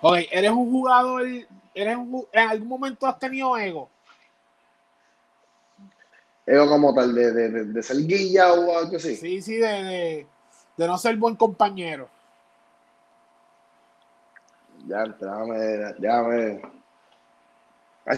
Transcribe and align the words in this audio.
Ok, 0.00 0.16
eres 0.30 0.50
un 0.50 0.70
jugador, 0.70 1.26
eres 1.74 1.96
un, 1.96 2.26
en 2.32 2.48
algún 2.48 2.68
momento 2.68 3.06
has 3.06 3.18
tenido 3.18 3.56
ego. 3.56 3.88
Ego 6.46 6.68
como 6.68 6.94
tal, 6.94 7.14
de, 7.14 7.32
de, 7.32 7.64
de, 7.64 7.82
ser 7.82 7.96
guilla 8.06 8.52
o 8.52 8.78
algo 8.78 8.96
así. 8.96 9.16
Sí, 9.16 9.42
sí, 9.42 9.56
de, 9.56 10.26
de, 10.76 10.86
no 10.86 10.96
ser 10.96 11.16
buen 11.16 11.34
compañero. 11.34 12.08
Ya, 14.86 15.04
déjame, 15.04 15.58
déjame. 15.98 16.62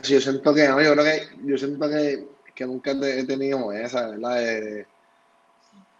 Yo 0.03 0.21
siento 0.21 0.55
que, 0.55 0.67
yo 0.67 0.77
creo 0.77 1.05
que, 1.05 1.29
yo 1.45 1.57
siento 1.57 1.89
que, 1.89 2.29
que 2.55 2.67
nunca 2.67 2.91
he 2.91 3.25
tenido 3.25 3.73
esa, 3.73 4.09
¿verdad? 4.09 4.35
De, 4.37 4.87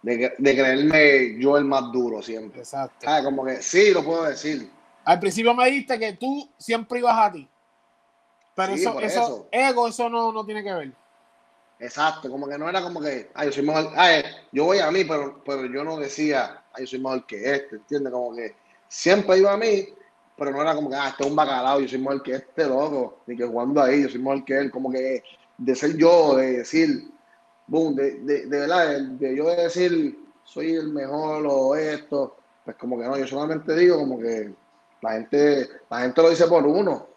de, 0.03 0.33
de, 0.37 0.55
creerme 0.55 1.39
yo 1.39 1.57
el 1.57 1.65
más 1.65 1.91
duro 1.91 2.21
siempre. 2.21 2.59
Exacto. 2.59 3.07
Ah, 3.09 3.21
como 3.23 3.43
que 3.45 3.63
sí, 3.63 3.91
lo 3.91 4.03
puedo 4.03 4.25
decir. 4.25 4.69
Al 5.09 5.19
principio 5.19 5.55
me 5.55 5.65
dijiste 5.65 5.97
que 5.97 6.13
tú 6.13 6.47
siempre 6.55 6.99
ibas 6.99 7.17
a 7.17 7.31
ti. 7.31 7.49
Pero 8.53 8.73
eso, 8.73 8.99
eso, 8.99 9.47
ego, 9.51 9.87
eso 9.87 10.07
no, 10.07 10.31
no 10.31 10.45
tiene 10.45 10.63
que 10.63 10.71
ver. 10.71 10.91
Exacto, 11.79 12.29
como 12.29 12.47
que 12.47 12.59
no 12.59 12.69
era 12.69 12.79
como 12.83 13.01
que, 13.01 13.31
ay, 13.33 13.47
yo 13.47 13.53
soy 13.53 13.63
mejor, 13.65 13.91
ay, 13.95 14.21
yo 14.51 14.65
voy 14.65 14.77
a 14.77 14.91
mí, 14.91 15.03
pero, 15.05 15.41
pero 15.43 15.65
yo 15.65 15.83
no 15.83 15.97
decía, 15.97 16.63
ay, 16.73 16.83
yo 16.83 16.91
soy 16.91 16.99
mejor 16.99 17.25
que 17.25 17.37
este, 17.37 17.77
¿entiendes? 17.77 18.13
Como 18.13 18.35
que 18.35 18.53
siempre 18.87 19.39
iba 19.39 19.51
a 19.51 19.57
mí, 19.57 19.87
pero 20.37 20.51
no 20.51 20.61
era 20.61 20.75
como 20.75 20.91
que, 20.91 20.95
ah, 20.95 21.09
este 21.09 21.23
es 21.23 21.29
un 21.31 21.35
bacalao, 21.35 21.79
yo 21.79 21.87
soy 21.87 21.97
mejor 21.97 22.21
que 22.21 22.35
este 22.35 22.67
loco, 22.67 23.23
ni 23.25 23.35
que 23.35 23.47
jugando 23.47 23.81
ahí, 23.81 24.03
yo 24.03 24.09
soy 24.09 24.19
mejor 24.19 24.45
que 24.45 24.59
él, 24.59 24.69
como 24.69 24.91
que 24.91 25.23
de 25.57 25.75
ser 25.75 25.97
yo, 25.97 26.35
de 26.35 26.57
decir, 26.57 27.09
boom, 27.65 27.95
de, 27.95 28.11
de, 28.19 28.45
de 28.45 28.59
verdad, 28.59 29.01
de, 29.01 29.35
yo 29.35 29.45
decir, 29.55 30.19
soy 30.43 30.73
el 30.73 30.89
mejor 30.89 31.47
o 31.49 31.73
esto, 31.73 32.37
pues 32.63 32.77
como 32.77 32.99
que 32.99 33.05
no, 33.05 33.17
yo 33.17 33.25
solamente 33.25 33.75
digo 33.75 33.97
como 33.97 34.19
que 34.19 34.53
la 35.01 35.11
gente, 35.13 35.69
la 35.89 35.99
gente 36.01 36.21
lo 36.21 36.29
dice 36.29 36.47
por 36.47 36.65
uno, 36.65 37.07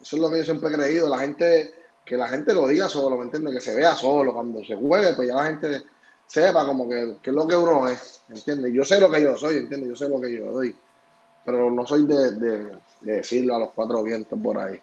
eso 0.00 0.16
es 0.16 0.22
lo 0.22 0.30
que 0.30 0.38
yo 0.38 0.44
siempre 0.44 0.68
he 0.68 0.72
creído, 0.72 1.08
la 1.08 1.18
gente 1.18 1.74
que 2.04 2.16
la 2.16 2.28
gente 2.28 2.52
lo 2.52 2.66
diga 2.66 2.88
solo, 2.88 3.16
¿me 3.16 3.24
entiendes? 3.24 3.54
Que 3.54 3.60
se 3.60 3.74
vea 3.74 3.94
solo, 3.94 4.34
cuando 4.34 4.64
se 4.64 4.74
juegue, 4.74 5.14
pues 5.14 5.28
ya 5.28 5.36
la 5.36 5.44
gente 5.44 5.82
sepa 6.26 6.66
como 6.66 6.88
que, 6.88 7.16
es 7.22 7.32
lo 7.32 7.46
que 7.46 7.56
uno 7.56 7.88
es, 7.88 8.22
¿entiendes? 8.28 8.72
Yo 8.72 8.84
sé 8.84 8.98
lo 8.98 9.10
que 9.10 9.22
yo 9.22 9.36
soy, 9.36 9.58
¿entiendes? 9.58 9.90
Yo 9.90 9.96
sé 9.96 10.08
lo 10.08 10.20
que 10.20 10.34
yo 10.34 10.50
doy, 10.50 10.76
pero 11.44 11.70
no 11.70 11.86
soy 11.86 12.06
de, 12.06 12.32
de, 12.32 12.78
decirlo 13.00 13.54
a 13.54 13.60
los 13.60 13.70
cuatro 13.70 14.02
vientos 14.02 14.38
por 14.42 14.58
ahí. 14.58 14.80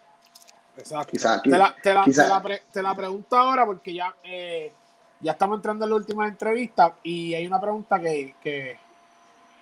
Exacto. 0.78 1.12
te, 1.44 1.50
la, 1.50 1.76
te, 1.84 1.94
la, 1.94 2.62
te, 2.72 2.82
la 2.82 2.96
pregunto 2.96 3.36
ahora 3.36 3.66
porque 3.66 3.94
ya, 3.94 4.16
eh, 4.24 4.72
ya 5.20 5.34
estamos 5.34 5.58
entrando 5.58 5.84
en 5.84 5.92
la 5.92 5.98
última 5.98 6.26
entrevista 6.26 6.96
y 7.04 7.34
hay 7.34 7.46
una 7.46 7.60
pregunta 7.60 8.00
que, 8.00 8.36
que 8.42 8.80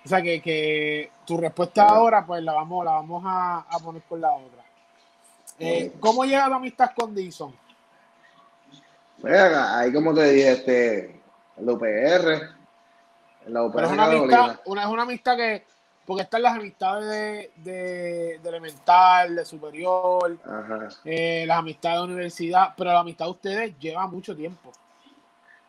o 0.08 0.10
sea, 0.10 0.22
que, 0.22 0.42
que 0.42 1.12
tu 1.26 1.36
respuesta 1.36 1.84
ahora, 1.84 2.26
pues 2.26 2.42
la 2.42 2.54
vamos, 2.54 2.86
la 2.86 2.92
vamos 2.92 3.22
a, 3.26 3.66
a 3.70 3.80
poner 3.80 4.02
con 4.04 4.22
la 4.22 4.32
otra. 4.32 4.64
Eh, 5.60 5.92
¿Cómo 6.00 6.24
llega 6.24 6.48
la 6.48 6.56
amistad 6.56 6.92
con 6.96 7.14
Dixon? 7.14 7.54
ahí 9.22 9.92
como 9.92 10.14
te 10.14 10.32
dije, 10.32 10.52
este, 10.54 11.22
el 11.58 11.70
UPR. 11.70 12.56
La 13.48 13.64
UPR 13.64 13.76
Pero 13.76 13.88
es 13.88 13.94
una 13.94 14.06
amistad, 14.06 14.60
una, 14.64 14.84
es 14.84 14.88
una 14.88 15.02
amistad 15.04 15.36
que, 15.36 15.66
porque 16.06 16.24
están 16.24 16.42
las 16.42 16.56
amistades 16.56 17.06
de, 17.10 17.52
de, 17.70 18.40
de 18.42 18.50
elemental, 18.50 19.36
de 19.36 19.44
superior, 19.44 20.38
eh, 21.04 21.44
las 21.46 21.58
amistades 21.58 21.98
de 21.98 22.06
universidad, 22.06 22.74
pero 22.78 22.94
la 22.94 23.00
amistad 23.02 23.26
de 23.26 23.32
ustedes 23.32 23.78
lleva 23.78 24.08
mucho 24.08 24.34
tiempo. 24.34 24.72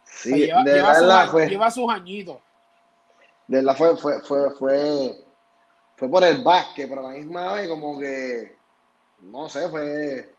Sí, 0.05 0.33
lleva, 0.33 0.63
de 0.63 0.75
lleva, 0.75 0.93
verdad 0.93 1.23
sus, 1.23 1.31
fue, 1.33 1.49
lleva 1.49 1.71
sus 1.73 1.91
añitos. 1.91 2.37
De 3.49 3.57
verdad 3.57 3.77
fue, 3.77 3.97
fue, 3.97 4.21
fue, 4.21 4.51
fue, 4.53 5.25
fue 5.97 6.09
por 6.09 6.23
el 6.23 6.43
básquet, 6.43 6.89
pero 6.89 7.07
a 7.07 7.13
la 7.13 7.19
misma 7.19 7.55
vez 7.55 7.69
como 7.69 7.99
que 7.99 8.59
no 9.23 9.49
sé, 9.49 9.69
fue. 9.69 10.35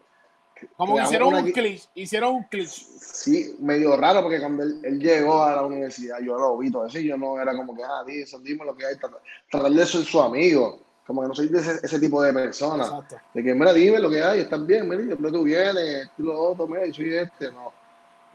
Como 0.75 0.95
que 0.95 1.03
hicieron 1.03 1.33
un 1.33 1.51
clic, 1.51 1.81
hicieron 1.95 2.35
un 2.35 2.43
clic. 2.43 2.67
Sí, 2.67 3.55
medio 3.59 3.95
raro 3.95 4.21
porque 4.21 4.39
cuando 4.39 4.63
él, 4.63 4.99
llegó 4.99 5.41
a 5.41 5.55
la 5.55 5.61
universidad, 5.63 6.19
yo 6.19 6.37
lo 6.37 6.57
vi 6.57 6.69
todo 6.69 6.85
eso 6.85 6.99
y 6.99 7.07
yo 7.07 7.17
no 7.17 7.39
era 7.41 7.55
como 7.55 7.75
que, 7.75 7.83
ah, 7.83 8.03
eso, 8.07 8.39
dime 8.39 8.65
lo 8.65 8.75
que 8.75 8.85
hay, 8.85 8.95
tratar 8.97 9.71
de 9.71 9.85
ser 9.85 10.03
su 10.03 10.21
amigo. 10.21 10.81
Como 11.07 11.21
que 11.21 11.27
no 11.29 11.33
soy 11.33 11.47
de 11.47 11.59
ese, 11.59 11.99
tipo 11.99 12.21
de 12.21 12.33
persona. 12.33 13.01
De 13.33 13.41
que, 13.41 13.53
mira, 13.55 13.73
dime 13.73 13.99
lo 13.99 14.09
que 14.09 14.21
hay, 14.21 14.41
estás 14.41 14.63
bien, 14.65 14.87
mira, 14.87 15.01
siempre 15.03 15.31
tú 15.31 15.43
vienes, 15.43 16.09
tú 16.15 16.23
lo 16.23 16.39
otro, 16.39 16.67
mira, 16.67 16.85
yo 16.85 16.93
soy 16.93 17.15
este, 17.15 17.51
no. 17.51 17.71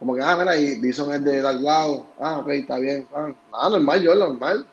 Como 0.05 0.17
que, 0.17 0.23
ah, 0.23 0.37
mira, 0.37 0.55
y 0.55 0.75
Dison 0.83 1.15
es 1.15 1.25
de 1.25 1.41
al 1.41 1.65
lado, 1.65 2.05
ah, 2.21 2.41
ok, 2.41 2.49
está 2.51 2.77
bien, 2.77 3.09
ah, 3.15 3.33
nada, 3.51 3.71
normal, 3.71 4.03
yo 4.03 4.15
normal. 4.15 4.67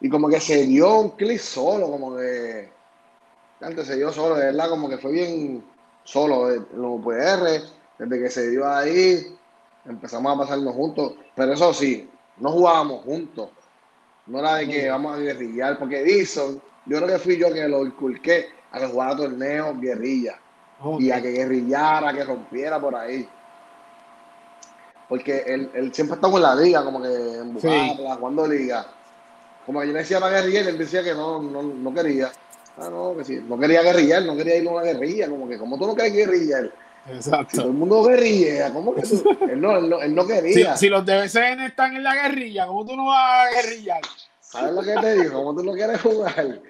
Y 0.00 0.08
como 0.10 0.28
que 0.28 0.40
se 0.40 0.66
dio 0.66 0.98
un 0.98 1.10
clic 1.10 1.38
solo, 1.38 1.88
como 1.88 2.16
que 2.16 2.68
antes 3.60 3.86
se 3.86 3.94
dio 3.94 4.12
solo, 4.12 4.34
de 4.34 4.46
verdad, 4.46 4.68
como 4.68 4.88
que 4.88 4.98
fue 4.98 5.12
bien 5.12 5.64
solo 6.02 6.50
en 6.50 6.66
los 6.74 6.98
UPR, 6.98 7.62
desde 8.00 8.20
que 8.20 8.30
se 8.30 8.50
dio 8.50 8.66
ahí, 8.66 9.32
empezamos 9.84 10.34
a 10.34 10.38
pasarnos 10.40 10.74
juntos, 10.74 11.12
pero 11.36 11.52
eso 11.52 11.72
sí, 11.72 12.10
no 12.38 12.50
jugábamos 12.50 13.04
juntos, 13.04 13.50
no 14.26 14.40
era 14.40 14.56
de 14.56 14.66
que 14.66 14.90
vamos 14.90 15.14
a 15.14 15.20
guerrillar, 15.20 15.78
porque 15.78 16.02
Dixon, 16.02 16.60
yo 16.86 16.96
creo 16.96 17.06
que 17.06 17.18
fui 17.20 17.36
yo 17.38 17.52
que 17.52 17.68
lo 17.68 17.86
inculqué 17.86 18.48
a 18.72 18.80
que 18.80 18.86
jugara 18.86 19.18
torneos 19.18 19.80
guerrilla, 19.80 20.36
y 20.98 21.12
a 21.12 21.22
que 21.22 21.30
guerrillara, 21.30 22.08
a 22.08 22.12
que 22.12 22.24
rompiera 22.24 22.80
por 22.80 22.96
ahí. 22.96 23.28
Porque 25.08 25.42
él, 25.46 25.70
él 25.74 25.94
siempre 25.94 26.16
estaba 26.16 26.36
en 26.36 26.42
la 26.42 26.54
liga, 26.54 26.84
como 26.84 27.00
que 27.00 27.08
en 27.08 27.54
jugando 28.18 28.46
liga. 28.46 28.86
Como 29.64 29.82
yo 29.84 29.92
le 29.92 29.98
decía 30.00 30.20
para 30.20 30.40
guerrillar, 30.40 30.68
él 30.68 30.78
decía 30.78 31.02
que 31.02 31.14
no, 31.14 31.42
no, 31.42 31.62
no 31.62 31.94
quería. 31.94 32.30
Ah, 32.78 32.88
no, 32.90 33.16
que 33.16 33.24
sí. 33.24 33.40
No 33.46 33.58
quería 33.58 33.82
guerrillar, 33.82 34.22
no 34.22 34.36
quería 34.36 34.56
ir 34.56 34.68
a 34.68 34.70
una 34.70 34.82
guerrilla. 34.82 35.28
Como 35.28 35.48
que, 35.48 35.58
como 35.58 35.78
tú 35.78 35.86
no 35.86 35.94
quieres 35.94 36.14
guerrillar. 36.14 36.72
Exacto. 37.10 37.50
Si 37.50 37.56
todo 37.56 37.68
el 37.68 37.72
mundo 37.74 38.04
guerrilla, 38.04 38.72
¿cómo 38.72 38.94
que 38.94 39.02
tú? 39.02 39.24
él, 39.50 39.60
no, 39.60 39.78
él, 39.78 39.88
no, 39.88 40.00
él 40.00 40.14
no 40.14 40.26
quería. 40.26 40.76
Si, 40.76 40.88
los 40.88 41.04
DBCN 41.04 41.60
están 41.60 41.96
en 41.96 42.02
la 42.02 42.14
guerrilla, 42.14 42.66
¿cómo 42.66 42.84
tú 42.84 42.96
no 42.96 43.06
vas 43.06 43.46
a 43.46 43.50
guerrillar? 43.50 44.00
¿Sabes 44.40 44.74
lo 44.74 44.82
que 44.82 44.94
te 44.94 45.22
digo? 45.22 45.34
¿Cómo 45.34 45.54
tú 45.54 45.62
no 45.62 45.72
quieres 45.72 46.00
jugar? 46.00 46.60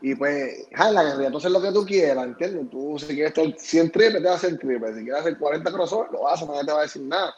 Y 0.00 0.14
pues, 0.16 0.66
ja, 0.72 0.88
en 0.88 0.94
la 0.94 1.04
guerrilla, 1.04 1.26
entonces 1.26 1.50
lo 1.50 1.62
que 1.62 1.70
tú 1.70 1.84
quieras, 1.84 2.24
¿entiendes? 2.24 2.70
Tú, 2.70 2.98
si 2.98 3.06
quieres 3.06 3.32
hacer 3.32 3.54
100 3.56 3.90
triples, 3.92 4.22
te 4.22 4.28
vas 4.28 4.32
a 4.32 4.46
hacer 4.46 4.58
triples. 4.58 4.96
Si 4.96 5.02
quieres 5.04 5.20
hacer 5.20 5.38
40 5.38 5.72
crossovers, 5.72 6.12
lo 6.12 6.28
haces, 6.28 6.48
nadie 6.48 6.64
te 6.64 6.72
va 6.72 6.80
a 6.80 6.82
decir 6.82 7.02
nada. 7.02 7.32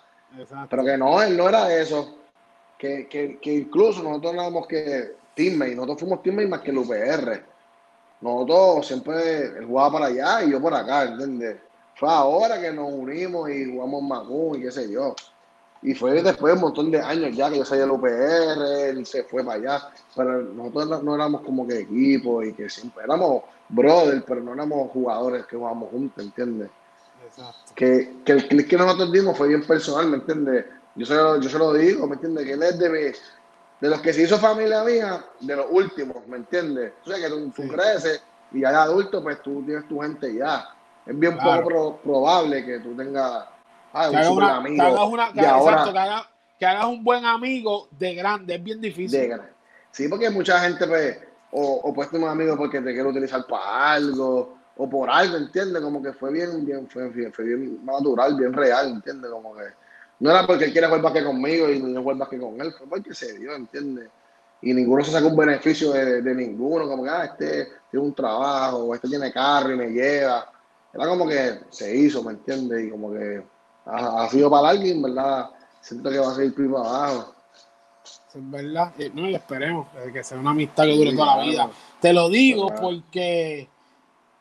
Pero 0.68 0.84
que 0.84 0.96
no, 0.96 1.22
él 1.22 1.36
no 1.36 1.48
era 1.48 1.74
eso. 1.74 2.16
Que, 2.78 3.06
que, 3.08 3.38
que 3.40 3.52
incluso 3.52 4.02
nosotros 4.02 4.34
éramos 4.34 4.66
que 4.66 5.12
teammates, 5.34 5.76
nosotros 5.76 6.00
fuimos 6.00 6.22
teammates 6.22 6.50
más 6.50 6.60
que 6.60 6.70
el 6.70 6.78
UPR. 6.78 7.42
Nosotros 8.20 8.86
siempre 8.86 9.42
él 9.58 9.66
jugaba 9.66 9.92
para 9.92 10.06
allá 10.06 10.44
y 10.44 10.50
yo 10.50 10.60
por 10.60 10.74
acá, 10.74 11.04
¿entiendes? 11.04 11.58
Fue 11.96 12.08
ahora 12.08 12.60
que 12.60 12.72
nos 12.72 12.92
unimos 12.92 13.48
y 13.50 13.70
jugamos 13.70 14.02
Magún 14.02 14.58
y 14.58 14.62
qué 14.62 14.70
sé 14.70 14.90
yo. 14.90 15.14
Y 15.82 15.94
fue 15.94 16.22
después 16.22 16.52
de 16.52 16.56
un 16.56 16.60
montón 16.62 16.90
de 16.90 17.00
años 17.00 17.36
ya 17.36 17.50
que 17.50 17.58
yo 17.58 17.64
salí 17.64 17.82
del 17.82 17.90
UPR, 17.90 18.88
él 18.88 19.04
se 19.04 19.24
fue 19.24 19.44
para 19.44 19.58
allá. 19.58 19.88
Pero 20.16 20.42
nosotros 20.42 21.02
no 21.02 21.14
éramos 21.14 21.42
como 21.42 21.66
que 21.66 21.80
equipo 21.80 22.42
y 22.42 22.54
que 22.54 22.70
siempre 22.70 23.04
éramos 23.04 23.42
brothers, 23.68 24.24
pero 24.26 24.40
no 24.40 24.54
éramos 24.54 24.90
jugadores 24.90 25.44
que 25.46 25.56
jugábamos 25.56 25.90
juntos, 25.90 26.24
¿entiendes? 26.24 26.70
Que, 27.74 28.16
que 28.24 28.32
el 28.32 28.48
clic 28.48 28.68
que 28.68 28.76
nosotros 28.76 29.10
dimos 29.12 29.36
fue 29.36 29.48
bien 29.48 29.66
personal, 29.66 30.08
¿me 30.08 30.16
entiendes? 30.16 30.66
Yo 30.94 31.06
se, 31.06 31.14
lo, 31.14 31.40
yo 31.40 31.48
se 31.48 31.58
lo 31.58 31.72
digo, 31.72 32.06
¿me 32.06 32.14
entiendes? 32.14 32.44
Que 32.44 32.52
él 32.52 32.62
es 32.62 32.78
de 32.78 33.14
de 33.80 33.90
los 33.90 34.00
que 34.00 34.12
se 34.12 34.22
hizo 34.22 34.38
familia 34.38 34.82
mía, 34.82 35.22
de 35.40 35.56
los 35.56 35.66
últimos, 35.68 36.26
¿me 36.26 36.38
entiendes? 36.38 36.92
O 37.04 37.10
sea, 37.10 37.18
que 37.18 37.28
tú, 37.28 37.68
creces 37.68 38.22
y 38.52 38.60
ya 38.60 38.70
de 38.70 38.76
adulto, 38.76 39.22
pues 39.22 39.42
tú 39.42 39.62
tienes 39.64 39.86
tu 39.88 40.00
gente 40.00 40.34
ya. 40.34 40.68
Es 41.04 41.18
bien 41.18 41.36
poco 41.36 42.00
probable 42.02 42.64
que 42.64 42.78
tú 42.78 42.96
tengas 42.96 43.44
ah, 43.92 44.10
un 44.10 44.24
super 44.24 44.44
amigo. 44.44 44.76
Que 44.76 44.90
hagas, 44.90 45.08
una, 45.08 45.32
que, 45.32 45.40
exacto, 45.40 45.92
que, 46.58 46.66
hagas, 46.66 46.86
un 46.86 47.04
buen 47.04 47.26
amigo 47.26 47.88
de 47.90 48.14
grande, 48.14 48.54
es 48.54 48.62
bien 48.62 48.80
difícil. 48.80 49.38
sí, 49.90 50.08
porque 50.08 50.30
mucha 50.30 50.60
gente, 50.60 50.86
pues, 50.86 51.18
o, 51.50 51.80
o 51.84 51.92
puedes 51.92 52.10
tener 52.10 52.24
un 52.24 52.32
amigo 52.32 52.56
porque 52.56 52.80
te 52.80 52.94
quiere 52.94 53.08
utilizar 53.08 53.46
para 53.46 53.92
algo, 53.92 54.56
o 54.76 54.88
por 54.88 55.10
algo, 55.10 55.36
¿entiendes? 55.36 55.82
Como 55.82 56.02
que 56.02 56.12
fue 56.12 56.32
bien, 56.32 56.64
bien, 56.64 56.88
fue, 56.88 57.10
fue 57.30 57.44
bien 57.44 57.84
natural, 57.84 58.34
bien 58.36 58.52
real, 58.52 58.88
¿entiendes? 58.88 59.30
Como 59.30 59.54
que 59.54 59.64
no 60.20 60.30
era 60.30 60.46
porque 60.46 60.64
él 60.64 60.72
quiere 60.72 60.86
jugar 60.86 61.02
básquet 61.02 61.24
conmigo 61.24 61.68
y 61.70 61.80
no 61.80 62.02
jugar 62.02 62.16
básquet 62.18 62.40
con 62.40 62.60
él, 62.60 62.72
fue 62.72 62.86
porque 62.86 63.14
se 63.14 63.38
dio, 63.38 63.54
¿entiendes? 63.54 64.08
Y 64.62 64.72
ninguno 64.72 65.04
se 65.04 65.10
sacó 65.10 65.28
un 65.28 65.36
beneficio 65.36 65.92
de, 65.92 66.34
ninguno, 66.34 66.88
como 66.88 67.04
que, 67.04 67.10
ah, 67.10 67.24
este 67.26 67.68
tiene 67.90 68.06
un 68.06 68.14
trabajo, 68.14 68.94
este 68.94 69.08
tiene 69.08 69.30
carro 69.30 69.72
y 69.72 69.76
me 69.76 69.88
lleva. 69.90 70.50
Era 70.92 71.06
como 71.06 71.28
que 71.28 71.60
se 71.68 71.94
hizo, 71.94 72.22
¿me 72.22 72.32
entiendes? 72.32 72.86
Y 72.86 72.90
como 72.90 73.12
que 73.12 73.44
ha, 73.84 74.26
sido 74.30 74.50
para 74.50 74.70
alguien, 74.70 75.02
¿verdad? 75.02 75.50
Siento 75.82 76.08
que 76.08 76.18
va 76.18 76.32
a 76.32 76.34
seguir 76.34 76.54
primo 76.54 76.78
abajo. 76.78 77.34
Es 78.34 78.50
verdad, 78.50 78.92
no, 79.12 79.28
y 79.28 79.34
esperemos 79.34 79.86
que 80.12 80.24
sea 80.24 80.38
una 80.38 80.50
amistad 80.50 80.84
que 80.84 80.96
dure 80.96 81.14
toda 81.14 81.36
la 81.36 81.44
vida. 81.44 81.70
Te 82.00 82.12
lo 82.12 82.28
digo 82.30 82.72
porque, 82.80 83.68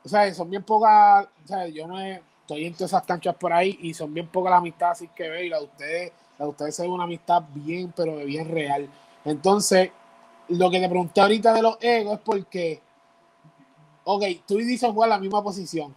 o 0.04 0.10
sea, 0.10 0.34
son 0.34 0.50
bien 0.50 0.64
pocas, 0.64 1.28
o 1.44 1.48
sea, 1.48 1.68
yo 1.68 1.86
he 2.00 2.22
estoy 2.42 2.66
en 2.66 2.74
todas 2.74 2.92
esas 2.92 3.04
canchas 3.04 3.36
por 3.36 3.54
ahí 3.54 3.78
y 3.82 3.94
son 3.94 4.14
bien 4.14 4.28
pocas 4.28 4.52
las 4.52 4.60
amistades 4.60 4.98
así 4.98 5.10
que 5.16 5.30
veo 5.30 5.44
y 5.44 5.50
la 5.50 5.60
de 5.60 5.64
ustedes, 5.64 6.12
la 6.38 6.46
de 6.46 6.52
ustedes 6.52 6.80
es 6.80 6.88
una 6.88 7.06
amistad 7.06 7.42
bien, 7.54 7.94
pero 7.96 8.18
bien 8.18 8.50
real. 8.50 8.90
Entonces, 9.24 9.92
lo 10.50 10.70
que 10.70 10.80
te 10.80 10.90
pregunté 10.90 11.22
ahorita 11.22 11.54
de 11.54 11.62
los 11.62 11.78
egos 11.80 12.16
es 12.16 12.20
porque 12.20 12.82
ok, 14.04 14.24
tú 14.46 14.60
y 14.60 14.66
Dison 14.66 14.94
juegan 14.94 15.12
la 15.12 15.20
misma 15.20 15.44
posición. 15.44 15.96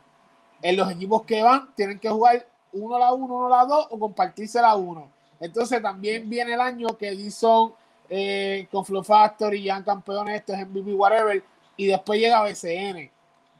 En 0.62 0.76
los 0.76 0.90
equipos 0.90 1.22
que 1.22 1.42
van, 1.42 1.74
tienen 1.74 1.98
que 1.98 2.08
jugar 2.08 2.46
uno 2.72 2.96
a 2.96 2.98
la 2.98 3.12
uno, 3.12 3.34
uno 3.34 3.46
a 3.46 3.58
la 3.58 3.64
dos 3.64 3.88
o 3.90 3.98
compartirse 3.98 4.60
la 4.60 4.74
uno. 4.74 5.10
Entonces 5.40 5.82
también 5.82 6.28
viene 6.28 6.54
el 6.54 6.60
año 6.60 6.96
que 6.96 7.10
Dison 7.10 7.74
eh, 8.08 8.68
con 8.70 8.84
Flow 8.84 9.02
Factory 9.02 9.64
ya 9.64 9.82
campeones, 9.82 10.36
esto 10.36 10.54
es 10.54 10.66
MVP, 10.66 10.94
whatever, 10.94 11.42
y 11.76 11.86
después 11.86 12.18
llega 12.20 12.42
BCN. 12.42 13.10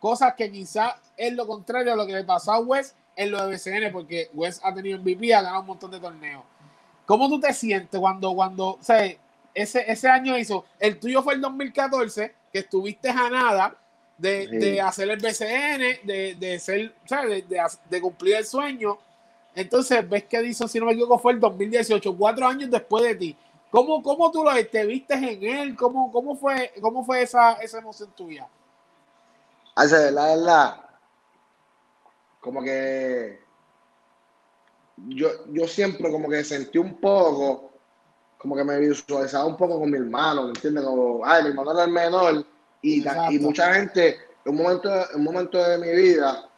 Cosas 0.07 0.35
que 0.35 0.53
quizás 0.53 0.95
es 1.17 1.33
lo 1.33 1.49
contrario 1.49 1.93
a 1.93 1.97
lo 1.97 2.07
que 2.07 2.13
le 2.13 2.23
pasó 2.23 2.53
a 2.53 2.61
Wes 2.61 2.95
en 3.17 3.33
lo 3.33 3.45
de 3.45 3.57
BCN, 3.57 3.91
porque 3.93 4.31
Wes 4.35 4.61
ha 4.63 4.73
tenido 4.73 5.01
MVP, 5.01 5.35
ha 5.35 5.43
ganado 5.43 5.63
un 5.63 5.67
montón 5.67 5.91
de 5.91 5.99
torneos. 5.99 6.45
¿Cómo 7.05 7.29
tú 7.29 7.41
te 7.41 7.53
sientes 7.53 7.99
cuando, 7.99 8.33
cuando, 8.33 8.69
o 8.69 8.79
sea, 8.81 9.05
ese, 9.53 9.91
ese 9.91 10.09
año 10.09 10.39
hizo, 10.39 10.65
el 10.79 11.01
tuyo 11.01 11.25
fue 11.25 11.35
el 11.35 11.41
2014, 11.41 12.33
que 12.53 12.59
estuviste 12.61 13.09
a 13.09 13.29
nada 13.29 13.77
de, 14.17 14.81
hacer 14.81 15.11
el 15.11 15.19
BCN, 15.19 16.07
de, 16.07 16.37
de 16.39 16.59
ser, 16.61 16.95
o 17.05 17.09
sea, 17.09 17.27
de, 17.27 17.45
de, 17.91 18.01
cumplir 18.01 18.37
el 18.37 18.47
sueño. 18.47 18.99
Entonces, 19.57 20.09
ves 20.09 20.23
que 20.23 20.41
dice, 20.41 20.69
si 20.69 20.79
no 20.79 20.87
me 20.87 20.93
equivoco, 20.93 21.19
fue 21.19 21.33
el 21.33 21.41
2018, 21.41 22.17
cuatro 22.17 22.47
años 22.47 22.71
después 22.71 23.03
de 23.03 23.17
ti. 23.17 23.37
¿Cómo, 23.73 24.01
cómo 24.05 24.31
tú 24.31 24.45
lo 24.45 24.53
te 24.67 24.87
viste 24.87 25.15
en 25.15 25.43
él? 25.43 25.75
¿Cómo, 25.75 26.13
cómo 26.13 26.37
fue, 26.37 26.73
cómo 26.81 27.05
fue 27.05 27.23
esa, 27.23 27.55
esa 27.55 27.79
emoción 27.79 28.13
tuya? 28.17 28.47
Hace, 29.77 30.11
la 30.11 30.35
verdad, 30.35 30.77
como 32.41 32.63
que 32.63 33.39
yo, 35.09 35.29
yo 35.53 35.69
siempre 35.69 36.11
como 36.11 36.29
que 36.31 36.43
sentí 36.43 36.79
un 36.79 36.99
poco, 36.99 37.73
como 38.39 38.57
que 38.57 38.65
me 38.65 38.79
visualizaba 38.79 39.45
un 39.45 39.57
poco 39.57 39.79
con 39.79 39.91
mi 39.91 39.99
hermano, 39.99 40.45
¿me 40.45 40.49
entiendes? 40.49 40.83
Como, 40.83 41.25
ay, 41.25 41.43
mi 41.43 41.49
hermano 41.51 41.73
era 41.73 41.85
el 41.85 41.91
menor 41.91 42.47
y, 42.81 43.05
y 43.31 43.39
mucha 43.39 43.75
gente, 43.75 44.17
en 44.47 44.53
un 44.53 44.63
momento, 44.63 44.89
en 45.11 45.17
un 45.17 45.25
momento 45.25 45.63
de 45.63 45.77
mi 45.77 45.91
vida, 45.91 46.49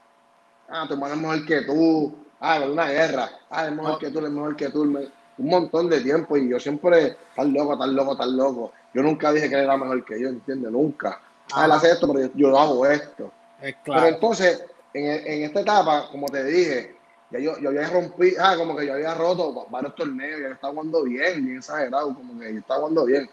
ah, 0.69 0.85
tu 0.87 0.95
hermano 0.95 1.15
es 1.15 1.21
mejor 1.21 1.47
que 1.47 1.63
tú, 1.63 2.17
ah, 2.39 2.61
una 2.71 2.87
guerra, 2.89 3.31
ah, 3.51 3.67
es 3.67 3.73
mejor 3.73 3.99
que 3.99 4.11
tú, 4.11 4.19
es 4.25 4.31
mejor 4.31 4.57
que 4.57 4.69
tú, 4.69 4.83
un 4.83 5.49
montón 5.49 5.89
de 5.89 6.01
tiempo 6.03 6.37
y 6.37 6.49
yo 6.49 6.61
siempre, 6.61 7.17
tan 7.35 7.53
loco, 7.53 7.77
tan 7.77 7.97
loco, 7.97 8.17
tan 8.17 8.37
loco. 8.37 8.73
Yo 8.95 9.03
nunca 9.03 9.33
dije 9.33 9.49
que 9.49 9.57
él 9.57 9.63
era 9.63 9.77
mejor 9.77 10.05
que 10.05 10.21
yo, 10.21 10.29
¿entiendes? 10.29 10.71
Nunca. 10.71 11.21
Ah, 11.53 11.65
él 11.65 11.73
hace 11.73 11.91
esto, 11.91 12.13
pero 12.13 12.31
yo, 12.35 12.59
hago 12.59 12.87
esto. 12.87 13.31
Pero 13.61 14.07
entonces, 14.07 14.65
en, 14.93 15.05
en 15.05 15.43
esta 15.43 15.61
etapa, 15.61 16.09
como 16.11 16.27
te 16.27 16.45
dije, 16.45 16.97
ya 17.31 17.39
yo, 17.39 17.59
yo 17.59 17.69
había 17.69 17.89
rompido, 17.89 18.43
ah, 18.43 18.57
como 18.57 18.77
que 18.77 18.87
yo 18.87 18.95
había 18.95 19.15
roto 19.15 19.67
varios 19.71 19.95
torneos, 19.95 20.41
ya 20.41 20.49
estaba 20.49 20.73
jugando 20.73 21.05
bien, 21.05 21.45
bien 21.45 21.59
exagerado, 21.59 22.15
como 22.15 22.39
que 22.39 22.53
yo 22.53 22.61
estaba 22.61 22.81
jugando 22.81 23.05
bien. 23.05 23.29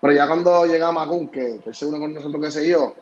Pero 0.00 0.12
ya 0.12 0.26
cuando 0.26 0.66
llega 0.66 0.92
Macun, 0.92 1.28
que, 1.28 1.60
que 1.62 1.70
es 1.70 1.82
uno 1.82 1.98
con 1.98 2.14
nosotros 2.14 2.42
que 2.42 2.50
se 2.50 2.68
yo, 2.68 2.94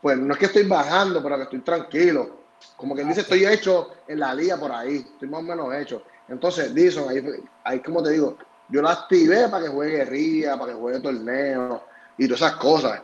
pues 0.00 0.16
no 0.16 0.32
es 0.32 0.38
que 0.38 0.46
estoy 0.46 0.64
bajando, 0.64 1.22
pero 1.22 1.36
que 1.36 1.42
estoy 1.42 1.60
tranquilo. 1.60 2.38
Como 2.76 2.94
que 2.94 3.04
dice, 3.04 3.20
estoy 3.20 3.44
hecho 3.44 3.90
en 4.06 4.20
la 4.20 4.34
liga 4.34 4.56
por 4.56 4.72
ahí, 4.72 4.96
estoy 4.96 5.28
más 5.28 5.40
o 5.40 5.44
menos 5.44 5.74
hecho. 5.74 6.02
Entonces, 6.28 6.74
Dison, 6.74 7.08
ahí, 7.08 7.22
ahí 7.64 7.80
como 7.80 8.02
te 8.02 8.10
digo, 8.10 8.36
yo 8.68 8.82
la 8.82 8.92
activé 8.92 9.48
para 9.48 9.64
que 9.64 9.70
juegue 9.70 9.96
guerrilla, 9.98 10.58
para 10.58 10.72
que 10.72 10.78
juegue 10.78 11.00
torneo 11.00 11.82
y 12.16 12.26
todas 12.26 12.42
esas 12.42 12.56
cosas. 12.56 13.02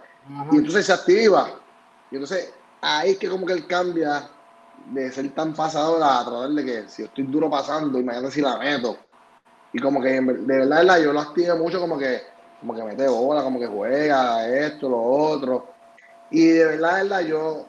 Y 0.52 0.56
entonces 0.56 0.86
se 0.86 0.92
activa. 0.92 1.50
Y 2.10 2.16
entonces 2.16 2.52
ahí 2.80 3.12
es 3.12 3.18
que 3.18 3.28
como 3.28 3.46
que 3.46 3.52
él 3.52 3.66
cambia 3.66 4.28
de 4.90 5.10
ser 5.10 5.34
tan 5.34 5.54
pasador 5.54 6.02
a 6.02 6.24
tratar 6.24 6.50
de 6.50 6.64
que 6.64 6.88
si 6.88 7.02
estoy 7.02 7.24
duro 7.24 7.50
pasando, 7.50 7.98
imagínate 7.98 8.32
si 8.32 8.40
la 8.40 8.58
meto. 8.58 8.96
Y 9.72 9.80
como 9.80 10.00
que 10.00 10.20
de 10.20 10.58
verdad, 10.58 11.00
yo 11.00 11.12
lo 11.12 11.20
activo 11.20 11.56
mucho 11.56 11.80
como 11.80 11.98
que, 11.98 12.22
como 12.60 12.74
que 12.74 12.84
mete 12.84 13.08
bola, 13.08 13.42
como 13.42 13.58
que 13.58 13.66
juega, 13.66 14.46
esto, 14.46 14.88
lo 14.88 15.02
otro. 15.02 15.68
Y 16.30 16.46
de 16.46 16.64
verdad, 16.64 16.96
de 16.96 17.02
verdad, 17.02 17.20
yo 17.22 17.66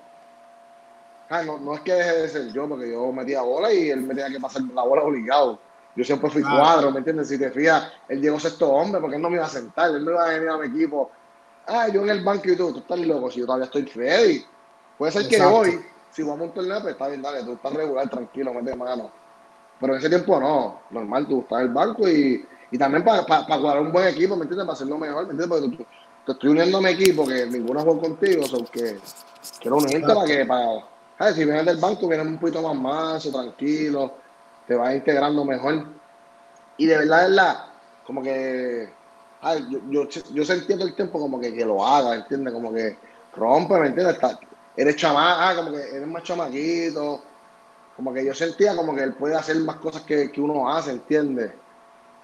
ah, 1.30 1.44
no, 1.44 1.58
no, 1.58 1.74
es 1.76 1.82
que 1.82 1.94
deje 1.94 2.12
de 2.18 2.30
ser 2.30 2.54
yo, 2.54 2.68
porque 2.68 2.92
yo 2.92 3.12
metía 3.12 3.42
bola 3.42 3.74
y 3.74 3.90
él 3.90 4.02
me 4.02 4.14
tenía 4.14 4.30
que 4.30 4.40
pasar 4.40 4.64
la 4.74 4.84
bola 4.84 5.04
obligado. 5.04 5.60
Yo 5.96 6.04
siempre 6.04 6.30
fui 6.30 6.44
cuadro, 6.44 6.92
¿me 6.92 6.98
entiendes? 7.00 7.30
Si 7.30 7.38
te 7.38 7.50
fijas, 7.52 7.90
él 8.10 8.22
llegó 8.22 8.40
sexto 8.40 8.70
hombre 8.70 9.00
porque 9.00 9.16
él 9.16 9.22
no 9.22 9.30
me 9.30 9.38
iba 9.38 9.46
a 9.46 9.50
sentar, 9.50 9.92
él 9.92 10.04
no 10.04 10.12
iba 10.12 10.26
a 10.26 10.30
venir 10.30 10.50
a 10.50 10.58
mi 10.58 10.68
equipo. 10.68 11.10
Ah, 11.68 11.88
yo 11.88 12.02
en 12.04 12.10
el 12.10 12.24
banco 12.24 12.50
y 12.50 12.56
tú, 12.56 12.72
tú 12.72 12.80
estás 12.80 13.00
loco, 13.00 13.32
si 13.32 13.40
yo 13.40 13.46
todavía 13.46 13.66
estoy 13.66 13.86
ready. 13.86 14.46
Puede 14.98 15.12
ser 15.12 15.28
que 15.28 15.42
hoy 15.42 15.80
si 16.16 16.24
vamos 16.24 16.40
a 16.40 16.44
un 16.46 16.52
torneo, 16.52 16.82
pues 16.82 16.94
está 16.94 17.10
bien, 17.10 17.22
dale, 17.22 17.44
tú 17.44 17.54
estás 17.54 17.74
regular, 17.74 18.10
tranquilo, 18.10 18.54
mete 18.54 18.74
mano. 18.74 19.12
Pero 19.82 19.94
en 19.94 20.00
ese 20.00 20.08
tiempo 20.08 20.40
no, 20.40 20.80
normal, 20.90 21.28
tú 21.28 21.42
estás 21.42 21.60
en 21.60 21.68
el 21.68 21.74
banco 21.74 22.08
y, 22.08 22.48
y 22.72 22.78
también 22.78 23.04
para 23.04 23.26
pa, 23.26 23.44
jugar 23.44 23.82
un 23.82 23.92
buen 23.92 24.08
equipo, 24.08 24.38
¿me 24.38 24.44
entiendes? 24.44 24.66
Para 24.66 24.76
hacerlo 24.76 24.98
mejor, 24.98 25.26
¿me 25.26 25.32
entiendes? 25.34 25.60
Porque 25.60 25.76
tú, 25.76 25.86
te 26.26 26.32
estoy 26.32 26.50
uniendo 26.52 26.78
a 26.78 26.82
mi 26.82 26.90
equipo, 26.92 27.28
que 27.28 27.46
ninguno 27.48 27.82
juega 27.82 28.00
contigo, 28.00 28.46
o 28.46 28.66
que 28.72 28.98
quiero 29.60 29.76
unirte 29.76 30.14
para 30.14 30.26
que, 30.26 30.46
para, 30.46 30.88
¿sabes? 31.18 31.36
Si 31.36 31.44
vienes 31.44 31.66
del 31.66 31.78
banco, 31.78 32.08
vienes 32.08 32.28
un 32.28 32.38
poquito 32.38 32.62
más 32.62 32.76
manso, 32.76 33.30
tranquilo, 33.30 34.14
te 34.66 34.76
vas 34.76 34.96
integrando 34.96 35.44
mejor. 35.44 35.86
Y 36.78 36.86
de 36.86 36.98
verdad, 36.98 37.24
de 37.24 37.30
verdad, 37.30 37.66
como 38.08 38.24
que, 38.24 38.90
ay, 39.42 39.68
yo, 39.70 40.08
yo, 40.08 40.22
yo 40.34 40.46
sentí 40.46 40.74
todo 40.74 40.88
el 40.88 40.96
tiempo 40.96 41.20
como 41.20 41.40
que, 41.40 41.54
que 41.54 41.66
lo 41.66 41.86
haga, 41.86 42.16
¿entiendes? 42.16 42.54
Como 42.54 42.74
que 42.74 42.98
rompe, 43.36 43.80
¿me 43.80 43.88
entiendes? 43.88 44.16
Está, 44.16 44.40
eres 44.76 44.96
chamaca, 44.96 45.50
ah, 45.50 45.56
como 45.56 45.72
que 45.72 45.82
eres 45.82 46.08
más 46.08 46.24
chamaquito. 46.24 47.22
Como 47.96 48.14
que 48.14 48.26
yo 48.26 48.34
sentía 48.34 48.76
como 48.76 48.94
que 48.94 49.04
él 49.04 49.14
puede 49.14 49.36
hacer 49.36 49.56
más 49.58 49.78
cosas 49.78 50.02
que, 50.02 50.32
que 50.32 50.42
uno 50.42 50.70
hace, 50.70 50.92
¿entiendes? 50.92 51.54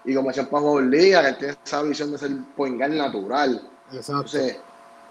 Y 0.04 0.14
como 0.16 0.32
siempre 0.34 0.60
juego 0.60 0.82
liga, 0.82 1.22
que 1.22 1.30
él 1.30 1.38
tiene 1.38 1.58
esa 1.64 1.82
visión 1.84 2.12
de 2.12 2.18
ser 2.18 2.32
poingar 2.58 2.90
natural. 2.90 3.70
Entonces, 3.92 4.60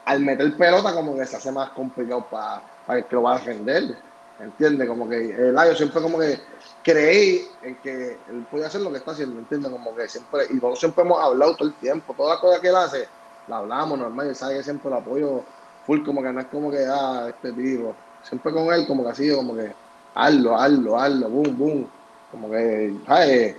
al 0.05 0.21
meter 0.21 0.57
pelota, 0.57 0.93
como 0.93 1.17
que 1.17 1.27
se 1.27 1.37
hace 1.37 1.53
más 1.53 1.71
complicado 1.71 2.27
para, 2.29 2.63
el 2.99 3.05
que 3.07 3.15
lo 3.15 3.23
va 3.23 3.37
a 3.37 3.39
defender. 3.39 3.97
¿Entiendes? 4.41 4.89
Como 4.89 5.09
que 5.09 5.17
el 5.17 5.55
yo 5.55 5.75
siempre 5.75 6.01
como 6.01 6.19
que 6.19 6.39
creí 6.83 7.47
en 7.63 7.77
que 7.77 8.19
él 8.29 8.47
puede 8.51 8.67
hacer 8.67 8.81
lo 8.81 8.91
que 8.91 8.99
está 8.99 9.11
haciendo, 9.11 9.39
¿entiendes? 9.39 9.71
Como 9.71 9.95
que 9.95 10.09
siempre, 10.09 10.47
y 10.49 10.55
nosotros 10.55 10.81
siempre 10.81 11.05
hemos 11.05 11.21
hablado 11.23 11.57
todo 11.57 11.69
el 11.69 11.75
tiempo, 11.75 12.15
todas 12.17 12.35
las 12.35 12.41
cosas 12.41 12.61
que 12.61 12.69
él 12.69 12.77
hace, 12.77 13.09
la 13.49 13.59
hablamos 13.59 13.99
normal, 13.99 14.31
y 14.31 14.35
sabe 14.35 14.57
que 14.57 14.63
siempre 14.63 14.91
lo 14.91 14.97
apoyo 14.97 15.43
full, 15.87 16.03
como 16.05 16.23
que 16.23 16.33
no 16.33 16.41
es 16.41 16.47
como 16.47 16.71
que, 16.71 16.87
ah, 16.87 17.27
este 17.29 17.53
tipo. 17.53 17.95
Siempre 18.23 18.53
con 18.53 18.73
él, 18.73 18.87
como 18.87 19.05
que 19.05 19.11
así, 19.11 19.35
como 19.35 19.55
que, 19.55 19.73
hazlo, 20.15 20.57
hazlo, 20.57 20.99
hazlo, 20.99 21.29
boom, 21.29 21.59
boom. 21.59 21.91
Como 22.31 22.51
que, 22.51 22.95
¿sabes? 23.07 23.57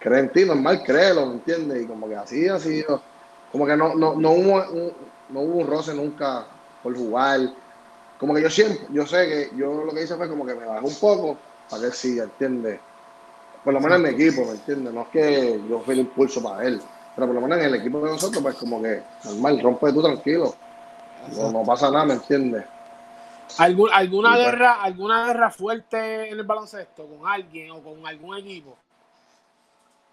Cree 0.00 0.20
en 0.20 0.32
ti, 0.32 0.44
normal, 0.44 0.82
créelo, 0.82 1.26
¿me 1.26 1.32
entiendes? 1.34 1.82
Y 1.82 1.86
como 1.86 2.08
que 2.08 2.16
así 2.16 2.48
ha 2.48 2.58
sido. 2.58 3.02
Como 3.52 3.66
que 3.66 3.76
no, 3.76 3.94
no, 3.94 4.14
no, 4.14 4.30
hubo, 4.30 4.64
un, 4.70 4.92
no 5.28 5.40
hubo 5.40 5.58
un 5.58 5.66
roce 5.66 5.94
nunca 5.94 6.46
por 6.82 6.96
jugar. 6.96 7.40
Como 8.20 8.34
que 8.34 8.42
yo 8.42 8.50
siempre, 8.50 8.86
yo 8.92 9.06
sé 9.06 9.26
que 9.26 9.56
yo 9.56 9.82
lo 9.82 9.94
que 9.94 10.02
hice 10.02 10.14
fue 10.14 10.28
como 10.28 10.44
que 10.44 10.54
me 10.54 10.66
bajé 10.66 10.86
un 10.86 10.94
poco 10.96 11.38
para 11.70 11.80
que 11.80 11.86
él 11.86 11.94
siga, 11.94 12.24
¿entiendes? 12.24 12.78
Por 13.64 13.72
lo 13.72 13.80
menos 13.80 13.96
en 13.96 14.02
mi 14.02 14.08
equipo, 14.10 14.44
¿me 14.44 14.52
entiendes? 14.52 14.92
No 14.92 15.02
es 15.02 15.08
que 15.08 15.60
yo 15.68 15.80
fui 15.80 15.94
el 15.94 16.00
impulso 16.00 16.42
para 16.42 16.66
él, 16.66 16.82
pero 17.14 17.26
por 17.26 17.34
lo 17.34 17.40
menos 17.40 17.58
en 17.58 17.64
el 17.64 17.74
equipo 17.76 17.98
de 18.00 18.12
nosotros, 18.12 18.42
pues 18.42 18.56
como 18.56 18.82
que 18.82 19.02
normal, 19.24 19.62
rompe 19.62 19.90
tú 19.92 20.02
tranquilo. 20.02 20.54
No, 21.34 21.64
pasa 21.64 21.90
nada, 21.90 22.04
¿me 22.04 22.14
entiendes? 22.14 22.64
¿Alguna 23.56 24.36
guerra, 24.36 24.82
alguna 24.82 25.26
guerra 25.26 25.50
fuerte 25.50 26.28
en 26.28 26.38
el 26.38 26.44
baloncesto 26.44 27.06
con 27.06 27.26
alguien 27.26 27.70
o 27.70 27.82
con 27.82 28.06
algún 28.06 28.36
equipo? 28.36 28.76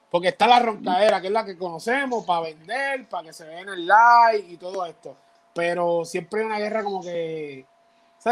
Porque 0.10 0.30
está 0.30 0.48
la 0.48 0.60
roncadera, 0.60 1.20
que 1.20 1.28
es 1.28 1.34
la 1.34 1.44
que 1.44 1.58
conocemos 1.58 2.26
para 2.26 2.42
vender, 2.42 3.08
para 3.10 3.24
que 3.24 3.34
se 3.34 3.46
vea 3.46 3.60
en 3.62 3.70
el 3.70 3.86
live 3.86 4.46
y 4.48 4.56
todo 4.56 4.86
esto. 4.86 5.16
Pero 5.54 6.06
siempre 6.06 6.40
hay 6.40 6.46
una 6.46 6.60
guerra 6.60 6.84
como 6.84 7.02
que, 7.02 7.66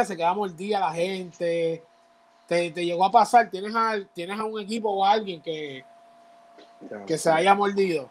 Se 0.04 0.18
queda 0.18 0.34
mordida 0.34 0.80
la 0.80 0.92
gente. 0.92 1.84
Te, 2.48 2.72
llegó 2.72 3.06
a 3.06 3.12
pasar, 3.12 3.50
tienes 3.50 3.74
a, 3.76 3.96
tienes 4.14 4.40
a 4.40 4.44
un 4.44 4.60
equipo 4.60 4.90
o 4.90 5.06
a 5.06 5.12
alguien 5.12 5.42
que, 5.42 5.84
que 7.08 7.18
se 7.18 7.30
haya 7.30 7.56
mordido. 7.56 8.10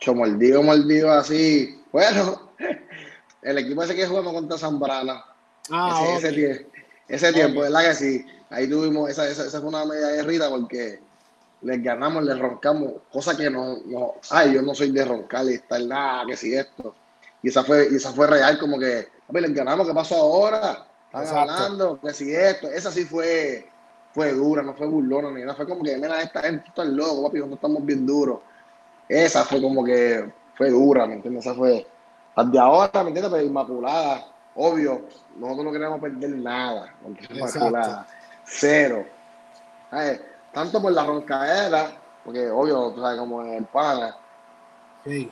Yo 0.00 0.14
mordido, 0.14 0.62
mordido 0.62 1.12
así. 1.12 1.82
Bueno, 1.92 2.50
el 3.42 3.58
equipo 3.58 3.82
ese 3.82 3.94
que 3.94 4.06
jugamos 4.06 4.32
contra 4.32 4.58
Zambrana. 4.58 5.24
Ah, 5.70 6.04
ese, 6.16 6.28
ese, 6.28 6.66
ese, 7.08 7.32
tiempo, 7.32 7.60
¿verdad 7.60 7.84
que 7.84 7.94
sí? 7.94 8.26
Ahí 8.50 8.68
tuvimos, 8.68 9.08
esa, 9.08 9.26
esa, 9.28 9.46
esa 9.46 9.60
fue 9.60 9.68
una 9.70 9.86
media 9.86 10.08
guerrita 10.08 10.50
porque 10.50 11.00
les 11.62 11.82
ganamos, 11.82 12.22
les 12.24 12.38
roncamos, 12.38 12.92
cosa 13.10 13.34
que 13.36 13.48
no, 13.48 13.78
no, 13.86 14.14
ay, 14.30 14.54
yo 14.54 14.62
no 14.62 14.74
soy 14.74 14.90
de 14.90 15.04
roncar 15.04 15.46
y 15.46 15.54
estar 15.54 15.80
nada, 15.82 16.26
que 16.26 16.36
si 16.36 16.54
esto. 16.54 16.94
Y 17.44 17.48
esa 17.48 17.62
fue, 17.62 17.88
y 17.90 17.96
esa 17.96 18.10
fue 18.10 18.26
real, 18.26 18.58
como 18.58 18.78
que, 18.78 19.06
a 19.28 19.32
les 19.38 19.52
ganamos, 19.52 19.86
¿qué 19.86 19.92
pasó 19.92 20.14
ahora? 20.16 20.86
Están 21.12 21.36
hablando, 21.36 22.00
que 22.00 22.14
si 22.14 22.34
esto, 22.34 22.68
esa 22.68 22.90
sí 22.90 23.04
fue, 23.04 23.68
fue 24.14 24.32
dura, 24.32 24.62
no 24.62 24.72
fue 24.72 24.86
burlona 24.86 25.30
ni 25.30 25.42
nada, 25.42 25.54
fue 25.54 25.68
como 25.68 25.82
que, 25.82 25.94
mira, 25.98 26.22
esta 26.22 26.40
gente 26.40 26.68
está 26.68 26.84
loco, 26.84 27.24
papi, 27.24 27.40
nosotros 27.40 27.58
estamos 27.58 27.84
bien 27.84 28.06
duros. 28.06 28.38
Esa 29.06 29.44
fue 29.44 29.60
como 29.60 29.84
que 29.84 30.32
fue 30.54 30.70
dura, 30.70 31.06
¿me 31.06 31.16
entiendes? 31.16 31.44
Esa 31.44 31.54
fue. 31.54 31.86
De 32.46 32.58
ahora, 32.58 33.02
¿me 33.02 33.08
entiendes? 33.08 33.30
Pero 33.30 33.44
Inmaculada, 33.44 34.24
obvio, 34.54 35.02
nosotros 35.36 35.66
no 35.66 35.72
queremos 35.72 36.00
perder 36.00 36.30
nada 36.30 36.94
Inmaculada. 37.28 38.06
Cero. 38.46 39.04
Tanto 40.50 40.80
por 40.80 40.92
la 40.92 41.04
roncaera, 41.04 41.90
porque 42.24 42.50
obvio, 42.50 42.90
tú 42.92 43.02
sabes, 43.02 43.18
como 43.18 43.42
el 43.42 43.66
pana. 43.66 44.16
Sí. 45.04 45.30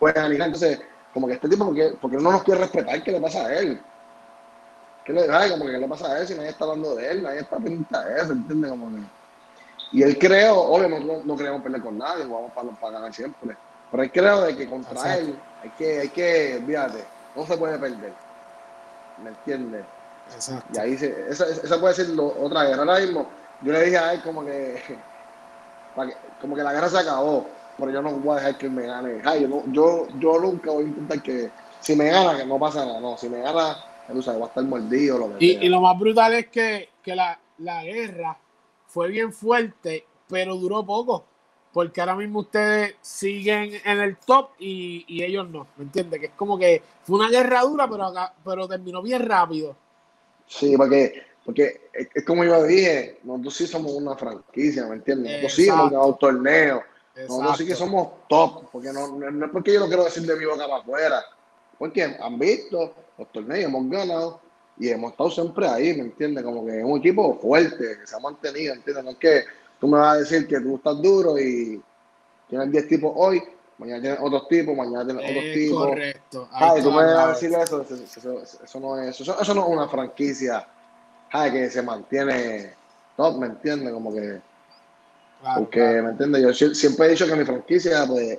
Pues 0.00 0.16
entonces, 0.16 0.80
como 1.12 1.26
que 1.26 1.34
este 1.34 1.48
tipo, 1.48 1.66
porque, 1.66 1.94
porque 2.00 2.16
no 2.16 2.32
nos 2.32 2.42
quiere 2.42 2.62
respetar, 2.62 3.02
¿qué 3.02 3.12
le 3.12 3.20
pasa 3.20 3.46
a 3.46 3.54
él? 3.54 3.80
¿Qué 5.04 5.12
le, 5.12 5.30
ay, 5.30 5.50
como 5.50 5.66
que, 5.66 5.72
¿qué 5.72 5.78
le 5.78 5.88
pasa 5.88 6.08
a 6.08 6.18
él 6.18 6.26
si 6.26 6.34
nadie 6.34 6.48
está 6.48 6.64
hablando 6.64 6.94
de 6.96 7.10
él? 7.10 7.22
Nadie 7.22 7.40
está 7.40 7.56
pendiente 7.58 7.96
a 7.96 8.16
eso, 8.16 8.32
¿entiendes? 8.32 8.70
Como 8.70 8.90
que, 8.90 9.02
y 9.92 10.02
él 10.02 10.18
creo, 10.18 10.58
obviamente 10.58 11.22
no, 11.24 11.36
queremos 11.36 11.62
perder 11.62 11.82
con 11.82 11.98
nadie, 11.98 12.24
vamos 12.24 12.50
para, 12.52 12.70
para 12.70 12.92
ganar 12.94 13.12
siempre. 13.12 13.56
Pero 13.90 14.02
él 14.02 14.10
creo 14.10 14.42
de 14.42 14.56
que 14.56 14.68
contra 14.68 15.18
él 15.18 15.38
hay 15.62 15.70
que, 15.70 16.00
hay 16.00 16.08
que, 16.08 16.62
fíjate, 16.66 17.04
no 17.36 17.44
se 17.44 17.56
puede 17.56 17.78
perder. 17.78 18.12
¿Me 19.22 19.30
entiendes? 19.30 19.84
Exacto. 20.32 20.68
Y 20.72 20.78
ahí 20.78 20.96
se, 20.96 21.28
esa, 21.28 21.46
esa 21.46 21.78
puede 21.78 21.94
ser 21.94 22.06
otra 22.18 22.64
guerra. 22.64 22.82
Ahora 22.82 23.00
mismo, 23.00 23.28
yo 23.62 23.72
le 23.72 23.84
dije 23.84 23.98
a 23.98 24.14
él 24.14 24.22
como 24.22 24.44
que, 24.44 24.80
como 26.40 26.54
que 26.54 26.62
la 26.62 26.72
guerra 26.72 26.88
se 26.88 26.98
acabó, 26.98 27.46
pero 27.80 27.92
yo 27.92 28.02
no 28.02 28.12
voy 28.12 28.32
a 28.32 28.36
dejar 28.36 28.58
que 28.58 28.68
me 28.68 28.86
gane. 28.86 29.22
Ay, 29.24 29.42
yo, 29.42 29.62
yo, 29.72 30.06
yo 30.18 30.38
nunca 30.38 30.70
voy 30.70 30.84
a 30.84 30.88
intentar 30.88 31.22
que, 31.22 31.50
si 31.80 31.96
me 31.96 32.10
gana, 32.10 32.36
que 32.36 32.46
no 32.46 32.58
pasa 32.58 32.84
nada. 32.84 33.00
No, 33.00 33.16
si 33.16 33.28
me 33.28 33.40
gana, 33.40 33.76
él 34.08 34.16
va 34.16 34.44
a 34.44 34.48
estar 34.48 34.64
mordido. 34.64 35.18
Lo 35.18 35.38
que 35.38 35.44
y, 35.44 35.50
y, 35.62 35.68
lo 35.68 35.80
más 35.80 35.98
brutal 35.98 36.34
es 36.34 36.48
que, 36.48 36.90
que 37.02 37.14
la, 37.16 37.38
la 37.58 37.82
guerra 37.82 38.38
fue 38.86 39.08
bien 39.08 39.32
fuerte, 39.32 40.04
pero 40.28 40.56
duró 40.56 40.84
poco. 40.84 41.24
Porque 41.72 42.00
ahora 42.00 42.16
mismo 42.16 42.40
ustedes 42.40 42.96
siguen 43.00 43.72
en 43.84 44.00
el 44.00 44.16
top 44.16 44.50
y, 44.58 45.22
ellos 45.22 45.48
no, 45.48 45.68
¿me 45.76 45.84
entiendes? 45.84 46.18
Que 46.18 46.26
es 46.26 46.32
como 46.36 46.58
que 46.58 46.82
fue 47.04 47.16
una 47.16 47.30
guerra 47.30 47.62
dura, 47.62 47.88
pero, 47.88 48.12
pero 48.44 48.68
terminó 48.68 49.00
bien 49.02 49.24
rápido. 49.24 49.76
Sí, 50.46 50.76
porque, 50.76 51.22
porque 51.44 51.88
es, 51.92 52.24
como 52.24 52.44
yo 52.44 52.64
dije, 52.64 53.20
nosotros 53.22 53.54
sí 53.54 53.66
somos 53.68 53.92
una 53.92 54.16
franquicia, 54.16 54.84
¿me 54.86 54.96
entiendes? 54.96 55.30
Nosotros 55.30 55.54
sí 55.54 55.68
hemos 55.68 55.90
ganado 55.92 56.14
torneos, 56.16 56.82
nosotros 57.16 57.58
sí 57.58 57.66
que 57.66 57.74
somos 57.74 58.08
top, 58.28 58.70
porque 58.70 58.92
no, 58.92 59.08
no, 59.08 59.46
es 59.46 59.52
porque 59.52 59.74
yo 59.74 59.80
lo 59.80 59.88
quiero 59.88 60.04
decir 60.04 60.22
de 60.24 60.36
mi 60.36 60.44
boca 60.44 60.66
para 60.66 60.76
afuera, 60.76 61.22
porque 61.78 62.02
han 62.02 62.38
visto 62.38 62.94
los 63.18 63.32
torneos, 63.32 63.64
hemos 63.64 63.88
ganado, 63.90 64.40
y 64.78 64.88
hemos 64.88 65.12
estado 65.12 65.30
siempre 65.30 65.68
ahí, 65.68 65.94
¿me 65.94 66.04
entiendes? 66.04 66.42
Como 66.42 66.64
que 66.64 66.78
es 66.78 66.84
un 66.84 66.98
equipo 66.98 67.38
fuerte, 67.38 67.98
que 67.98 68.06
se 68.06 68.16
ha 68.16 68.18
mantenido, 68.18 68.74
¿entiendes? 68.74 69.04
No 69.04 69.10
es 69.10 69.16
que 69.18 69.44
tú 69.78 69.88
me 69.88 69.98
vas 69.98 70.16
a 70.16 70.20
decir 70.20 70.48
que 70.48 70.58
tú 70.60 70.76
estás 70.76 71.02
duro 71.02 71.38
y 71.38 71.82
tienes 72.48 72.72
10 72.72 72.88
tipos 72.88 73.12
hoy, 73.14 73.42
mañana 73.76 74.00
tienes 74.00 74.18
otros 74.22 74.48
tipos, 74.48 74.74
mañana 74.74 75.04
tienes 75.04 75.30
otros 75.30 75.44
tipos. 75.52 75.86
Correcto. 75.86 76.48
Ay, 76.52 76.82
tú 76.82 76.90
me 76.90 77.04
vas 77.04 77.16
a 77.16 77.28
decir 77.28 77.52
eso, 77.52 77.82
eso, 77.82 78.80
no 78.80 78.98
es, 78.98 79.20
eso, 79.20 79.54
no 79.54 79.62
es 79.62 79.68
una 79.68 79.88
franquicia 79.88 80.66
ay, 81.32 81.52
que 81.52 81.70
se 81.70 81.82
mantiene 81.82 82.74
top, 83.16 83.38
¿me 83.38 83.46
entiendes? 83.46 83.92
Como 83.92 84.12
que... 84.12 84.40
porque, 85.56 85.80
¿me 85.80 86.10
entiendes? 86.10 86.58
Yo 86.58 86.74
siempre 86.74 87.06
he 87.06 87.10
dicho 87.10 87.26
que 87.26 87.36
mi 87.36 87.44
franquicia, 87.44 88.04
pues, 88.06 88.38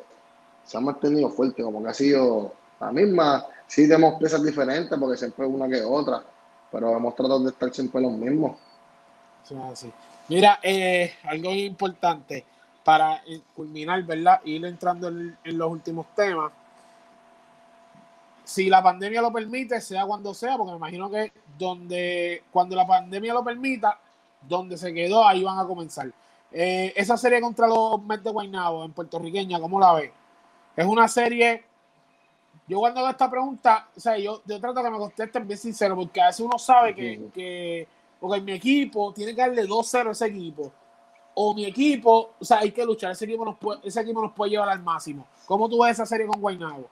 se 0.63 0.77
ha 0.77 0.81
mantenido 0.81 1.29
fuerte, 1.29 1.63
como 1.63 1.81
que 1.83 1.89
ha 1.89 1.93
sido 1.93 2.53
la 2.79 2.91
misma. 2.91 3.45
Sí 3.67 3.87
tenemos 3.87 4.19
piezas 4.19 4.43
diferentes, 4.43 4.97
porque 4.97 5.17
siempre 5.17 5.45
una 5.45 5.67
que 5.67 5.81
otra, 5.81 6.23
pero 6.71 6.95
hemos 6.95 7.15
tratado 7.15 7.43
de 7.43 7.49
estar 7.49 7.73
siempre 7.73 8.01
los 8.01 8.11
mismos. 8.11 8.57
Mira, 10.27 10.59
eh, 10.61 11.15
algo 11.23 11.51
importante 11.51 12.45
para 12.83 13.21
culminar, 13.55 14.03
¿verdad? 14.03 14.41
Ir 14.45 14.65
entrando 14.65 15.07
en, 15.07 15.37
los 15.43 15.71
últimos 15.71 16.05
temas. 16.15 16.51
Si 18.43 18.69
la 18.69 18.81
pandemia 18.81 19.21
lo 19.21 19.31
permite, 19.31 19.79
sea 19.81 20.05
cuando 20.05 20.33
sea, 20.33 20.57
porque 20.57 20.71
me 20.71 20.77
imagino 20.77 21.09
que 21.09 21.31
donde, 21.57 22.43
cuando 22.51 22.75
la 22.75 22.85
pandemia 22.85 23.33
lo 23.33 23.43
permita, 23.43 23.99
donde 24.47 24.77
se 24.77 24.93
quedó, 24.93 25.27
ahí 25.27 25.43
van 25.43 25.59
a 25.59 25.65
comenzar. 25.65 26.11
Eh, 26.51 26.93
esa 26.95 27.15
serie 27.17 27.39
contra 27.39 27.67
los 27.67 28.03
Mets 28.03 28.23
de 28.23 28.31
Guaynabo 28.31 28.85
en 28.85 28.91
puertorriqueña, 28.91 29.59
¿cómo 29.59 29.79
la 29.79 29.93
ve? 29.93 30.13
Es 30.75 30.85
una 30.85 31.07
serie 31.07 31.65
yo 32.71 32.79
cuando 32.79 33.01
hago 33.01 33.09
esta 33.09 33.29
pregunta, 33.29 33.89
o 33.95 33.99
sea, 33.99 34.17
yo, 34.17 34.41
yo 34.45 34.57
trato 34.61 34.81
que 34.81 34.89
me 34.89 34.97
contesten 34.97 35.45
bien 35.45 35.59
sincero, 35.59 35.93
porque 35.93 36.21
a 36.21 36.27
veces 36.27 36.39
uno 36.39 36.57
sabe 36.57 36.95
que, 36.95 37.29
que 37.33 37.85
porque 38.17 38.39
mi 38.39 38.53
equipo 38.53 39.11
tiene 39.13 39.35
que 39.35 39.41
darle 39.41 39.67
2-0 39.67 40.07
a 40.07 40.11
ese 40.11 40.27
equipo. 40.27 40.71
O 41.33 41.53
mi 41.53 41.65
equipo, 41.65 42.31
o 42.39 42.45
sea, 42.45 42.59
hay 42.59 42.71
que 42.71 42.85
luchar, 42.85 43.11
ese 43.11 43.25
equipo 43.25 43.43
nos 43.43 43.57
puede, 43.57 43.81
ese 43.83 43.99
equipo 43.99 44.21
nos 44.21 44.31
puede 44.31 44.51
llevar 44.51 44.69
al 44.69 44.81
máximo. 44.81 45.27
¿Cómo 45.45 45.67
tú 45.67 45.83
ves 45.83 45.91
esa 45.91 46.05
serie 46.05 46.25
con 46.25 46.39
Guaynabo? 46.39 46.89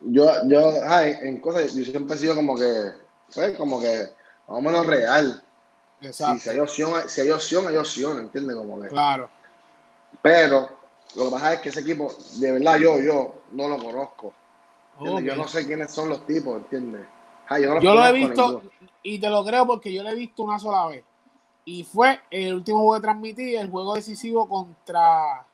Yo, 0.00 0.26
yo, 0.44 0.70
ay, 0.86 1.14
en 1.22 1.40
cosas, 1.40 1.74
yo 1.74 1.84
siempre 1.84 2.16
he 2.16 2.18
sido 2.18 2.34
como 2.34 2.56
que, 2.56 2.90
pues, 3.34 3.56
como 3.56 3.80
que, 3.80 4.02
más 4.48 4.58
o 4.58 4.60
menos 4.60 4.84
real. 4.86 5.42
Exacto. 6.00 6.42
si 6.42 6.50
hay 6.50 6.58
opción, 6.58 7.08
si 7.08 7.20
hay 7.22 7.30
opción, 7.30 7.66
hay 7.68 7.76
opción, 7.76 8.18
¿entiendes? 8.18 8.56
Como 8.56 8.80
que. 8.80 8.88
Claro. 8.88 9.30
Pero 10.22 10.68
lo 11.14 11.24
que 11.26 11.30
pasa 11.30 11.54
es 11.54 11.60
que 11.60 11.68
ese 11.70 11.80
equipo, 11.80 12.12
de 12.34 12.52
verdad, 12.52 12.78
yo, 12.78 13.00
yo 13.00 13.34
no 13.52 13.68
lo 13.68 13.78
conozco. 13.78 14.32
Yo 15.00 15.36
no 15.36 15.46
sé 15.46 15.66
quiénes 15.66 15.90
son 15.90 16.08
los 16.08 16.26
tipos, 16.26 16.56
¿entiendes? 16.56 17.02
yo, 17.80 17.94
lo 17.94 18.06
he 18.06 18.12
visto 18.12 18.62
y 19.02 19.18
te 19.18 19.28
lo 19.28 19.44
creo 19.44 19.66
porque 19.66 19.92
yo 19.92 20.02
lo 20.02 20.08
he 20.08 20.14
visto 20.14 20.42
una 20.42 20.58
sola 20.58 20.86
vez. 20.86 21.04
Y 21.64 21.84
fue 21.84 22.20
el 22.30 22.54
último 22.54 22.78
juego 22.78 22.94
que 22.94 23.02
transmití, 23.02 23.56
el 23.56 23.70
juego 23.70 23.94
decisivo 23.94 24.48
contra. 24.48 25.44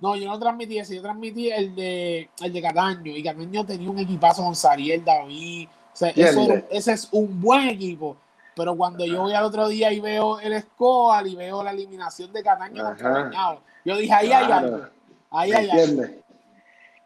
No, 0.00 0.16
yo 0.16 0.28
no 0.28 0.38
transmití 0.38 0.78
ese, 0.78 0.96
yo 0.96 1.02
transmití 1.02 1.50
el 1.50 1.74
de 1.74 2.30
el 2.42 2.52
de 2.52 2.62
Cataño. 2.62 3.16
Y 3.16 3.22
Cataño 3.22 3.64
tenía 3.64 3.90
un 3.90 3.98
equipazo 3.98 4.42
con 4.44 4.56
Sariel, 4.56 5.04
David. 5.04 5.68
O 5.68 5.96
sea, 5.96 6.08
ese 6.08 6.92
es 6.92 7.08
un 7.12 7.40
buen 7.40 7.68
equipo. 7.68 8.16
Pero 8.56 8.76
cuando 8.76 9.04
yo 9.04 9.22
voy 9.22 9.34
al 9.34 9.44
otro 9.44 9.68
día 9.68 9.92
y 9.92 10.00
veo 10.00 10.38
el 10.40 10.60
score 10.62 11.26
y 11.26 11.34
veo 11.34 11.62
la 11.62 11.72
eliminación 11.72 12.32
de 12.32 12.42
Cataño 12.42 12.84
contra 12.84 13.58
yo 13.84 13.96
dije, 13.98 14.12
ahí 14.12 14.32
hay 14.32 14.50
algo. 14.50 14.86
Ahí 15.30 15.52
hay 15.52 15.70
algo. 15.70 16.02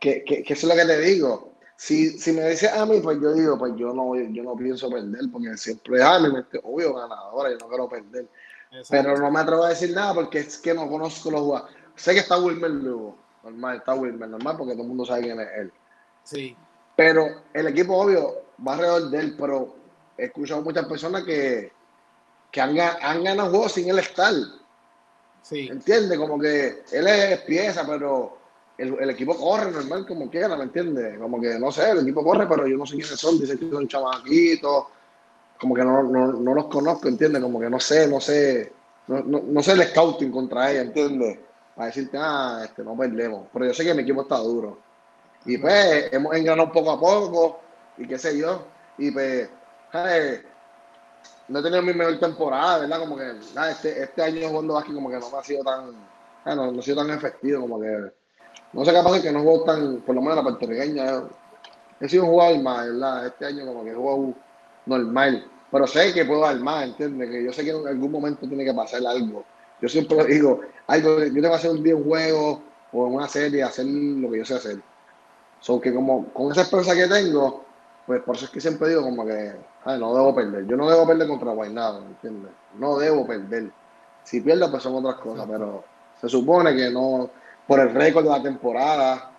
Que, 0.00 0.23
que, 0.23 0.45
que, 0.45 0.52
eso 0.52 0.69
es 0.69 0.75
lo 0.75 0.81
que 0.81 0.87
te 0.87 1.00
digo. 1.00 1.52
Si, 1.76 2.19
si 2.19 2.33
me 2.33 2.49
dices 2.49 2.73
a 2.73 2.87
mí, 2.87 3.00
pues 3.00 3.21
yo 3.21 3.33
digo, 3.35 3.59
pues 3.59 3.73
yo 3.76 3.93
no, 3.93 4.14
yo 4.14 4.43
no 4.43 4.57
pienso 4.57 4.90
perder, 4.90 5.23
porque 5.33 5.57
siempre, 5.57 6.02
ah, 6.02 6.19
me 6.21 6.31
mente, 6.31 6.61
obvio, 6.62 6.95
ganadora, 6.95 7.50
yo 7.50 7.59
no 7.59 7.69
quiero 7.69 7.88
perder. 7.88 8.28
Pero 8.90 9.17
no 9.17 9.31
me 9.31 9.40
atrevo 9.40 9.64
a 9.64 9.71
decir 9.71 9.93
nada 9.95 10.14
porque 10.14 10.40
es 10.40 10.59
que 10.59 10.75
no 10.75 10.88
conozco 10.88 11.31
los 11.31 11.40
jugadores. 11.40 11.76
Sé 11.97 12.14
que 12.14 12.21
está 12.21 12.38
Wilmer 12.38 12.71
Lugo, 12.71 13.17
normal, 13.43 13.76
está 13.78 13.95
Wilmer, 13.95 14.28
normal, 14.28 14.57
porque 14.57 14.75
todo 14.75 14.83
el 14.83 14.88
mundo 14.88 15.05
sabe 15.05 15.23
quién 15.23 15.40
es 15.40 15.49
él. 15.57 15.73
Sí. 16.23 16.57
Pero 16.97 17.26
el 17.55 17.69
equipo, 17.69 17.97
obvio, 17.97 18.43
va 18.67 18.75
alrededor 18.75 19.11
de 19.11 19.19
él, 19.19 19.37
pero 19.38 19.76
he 20.19 20.25
escuchado 20.27 20.63
muchas 20.63 20.87
personas 20.87 21.23
que, 21.23 21.73
que 22.51 22.61
han, 22.61 22.79
han 22.79 23.25
ganado 23.25 23.51
juegos 23.51 23.73
sin 23.73 23.89
él 23.89 24.01
estar. 24.01 24.35
Sí. 25.43 25.69
¿Entiendes? 25.69 26.19
Como 26.19 26.39
que 26.39 26.83
él 26.93 27.07
es 27.07 27.41
pieza, 27.43 27.87
pero 27.87 28.37
el, 28.77 29.11
equipo 29.11 29.37
corre 29.37 29.71
normal 29.71 30.07
como 30.07 30.29
quiera, 30.29 30.57
¿me 30.57 30.65
entiendes? 30.65 31.19
Como 31.19 31.41
que 31.41 31.59
no 31.59 31.73
sé, 31.73 31.91
el 31.91 32.01
equipo 32.01 32.23
corre, 32.23 32.47
pero 32.49 32.67
yo 32.67 32.77
no 32.77 32.85
sé 32.85 32.97
quiénes 32.97 33.19
son, 33.19 33.39
dicen 33.39 33.59
que 33.59 33.71
son 33.71 33.89
chamaquitos, 33.89 34.85
como 35.59 35.75
que 35.75 35.85
no, 35.85 36.03
no, 36.03 36.33
no 36.33 36.55
los 36.55 36.67
conozco, 36.67 37.09
¿entiendes? 37.09 37.43
Como 37.43 37.61
que 37.61 37.71
no 37.71 37.81
sé, 37.81 38.07
no 38.07 38.21
sé, 38.21 38.73
no, 39.09 39.21
no, 39.23 39.63
sé 39.63 39.73
el 39.73 39.83
scouting 39.85 40.31
contra 40.31 40.71
ella, 40.71 40.83
¿entiendes? 40.83 41.39
Para 41.75 41.87
decirte, 41.87 42.19
ah, 42.21 42.63
este, 42.65 42.83
no 42.83 42.97
perdemos. 42.97 43.49
Pero 43.53 43.67
yo 43.67 43.75
sé 43.75 43.85
que 43.85 43.95
mi 43.95 44.03
equipo 44.03 44.23
está 44.23 44.39
duro. 44.39 44.79
Y 45.45 45.59
pues 45.59 46.13
hemos 46.13 46.35
engranado 46.37 46.71
poco 46.73 46.91
a 46.91 47.01
poco, 47.01 47.61
y 47.97 48.07
qué 48.07 48.19
sé 48.19 48.37
yo. 48.37 48.65
Y 48.97 49.11
pues 49.11 49.49
no 49.92 51.59
he 51.59 51.62
tenido 51.62 51.83
mi 51.83 51.95
mejor 51.95 52.18
temporada, 52.18 52.80
¿verdad? 52.80 53.00
Como 53.00 53.16
que 53.16 53.30
este, 53.71 54.02
este 54.02 54.23
año 54.23 54.49
jugando 54.49 54.75
básquet 54.75 54.95
como 54.95 55.11
que 55.11 55.18
no 55.18 55.30
me 55.30 55.38
ha 55.38 55.42
sido 55.42 55.64
tan, 55.64 55.92
no, 56.45 56.73
no 56.73 56.78
ha 56.78 56.83
sido 56.83 56.97
tan 56.97 57.11
efectivo, 57.11 57.62
como 57.62 57.80
que 57.80 58.12
no 58.73 58.85
sé 58.85 58.92
qué 58.92 59.02
pasa 59.02 59.23
que 59.23 59.33
no 59.33 59.42
juego 59.42 59.64
tan, 59.64 60.00
por 60.02 60.14
lo 60.14 60.21
menos 60.21 60.37
la 60.37 60.42
puertorriqueña, 60.42 61.23
he 62.00 62.09
sido 62.09 62.25
un 62.25 62.30
jugador 62.30 62.62
más, 62.62 62.87
¿verdad? 62.87 63.26
Este 63.26 63.47
año 63.47 63.66
como 63.66 63.85
que 63.85 63.95
juego 63.95 64.35
normal, 64.87 65.50
pero 65.71 65.87
sé 65.87 66.12
que 66.12 66.25
puedo 66.25 66.42
dar 66.42 66.59
más, 66.61 66.85
¿entiendes? 66.85 67.30
Que 67.30 67.45
yo 67.45 67.52
sé 67.52 67.64
que 67.64 67.71
en 67.71 67.87
algún 67.87 68.12
momento 68.12 68.47
tiene 68.47 68.64
que 68.64 68.75
pasar 68.75 69.00
algo. 69.07 69.45
Yo 69.80 69.88
siempre 69.88 70.25
digo, 70.26 70.61
algo, 70.87 71.18
yo 71.25 71.33
tengo 71.33 71.49
que 71.49 71.54
hacer 71.54 71.71
un 71.71 71.83
día 71.83 71.97
un 71.97 72.04
juego 72.04 72.62
o 72.92 73.07
en 73.07 73.14
una 73.14 73.28
serie, 73.28 73.62
hacer 73.62 73.87
lo 73.87 74.30
que 74.30 74.38
yo 74.38 74.45
sé 74.45 74.54
hacer. 74.54 74.80
So 75.61 75.80
que 75.80 75.92
como 75.92 76.33
con 76.33 76.52
esa 76.52 76.62
experiencia 76.62 76.95
que 76.95 77.12
tengo, 77.12 77.64
pues 78.09 78.23
por 78.23 78.37
eso 78.37 78.47
es 78.47 78.50
que 78.50 78.59
siempre 78.59 78.88
digo 78.88 79.03
como 79.03 79.27
que 79.27 79.53
ay, 79.85 80.00
no 80.00 80.15
debo 80.15 80.35
perder. 80.35 80.67
Yo 80.67 80.79
no 80.79 80.88
debo 80.88 81.07
perder 81.07 81.29
contra 81.29 81.53
Guaynabo, 81.53 81.99
¿entiendes? 81.99 82.50
No 82.79 82.97
debo 82.97 83.27
perder. 83.27 83.71
Si 84.25 84.41
pierdo, 84.41 84.71
pues 84.71 84.83
son 84.83 84.95
otras 84.95 85.17
cosas, 85.21 85.47
pero 85.47 85.85
se 86.19 86.27
supone 86.27 86.75
que 86.75 86.91
no, 86.91 87.29
por 87.67 87.81
el 87.81 87.95
récord 87.95 88.25
de 88.25 88.31
la 88.31 88.43
temporada, 88.43 89.31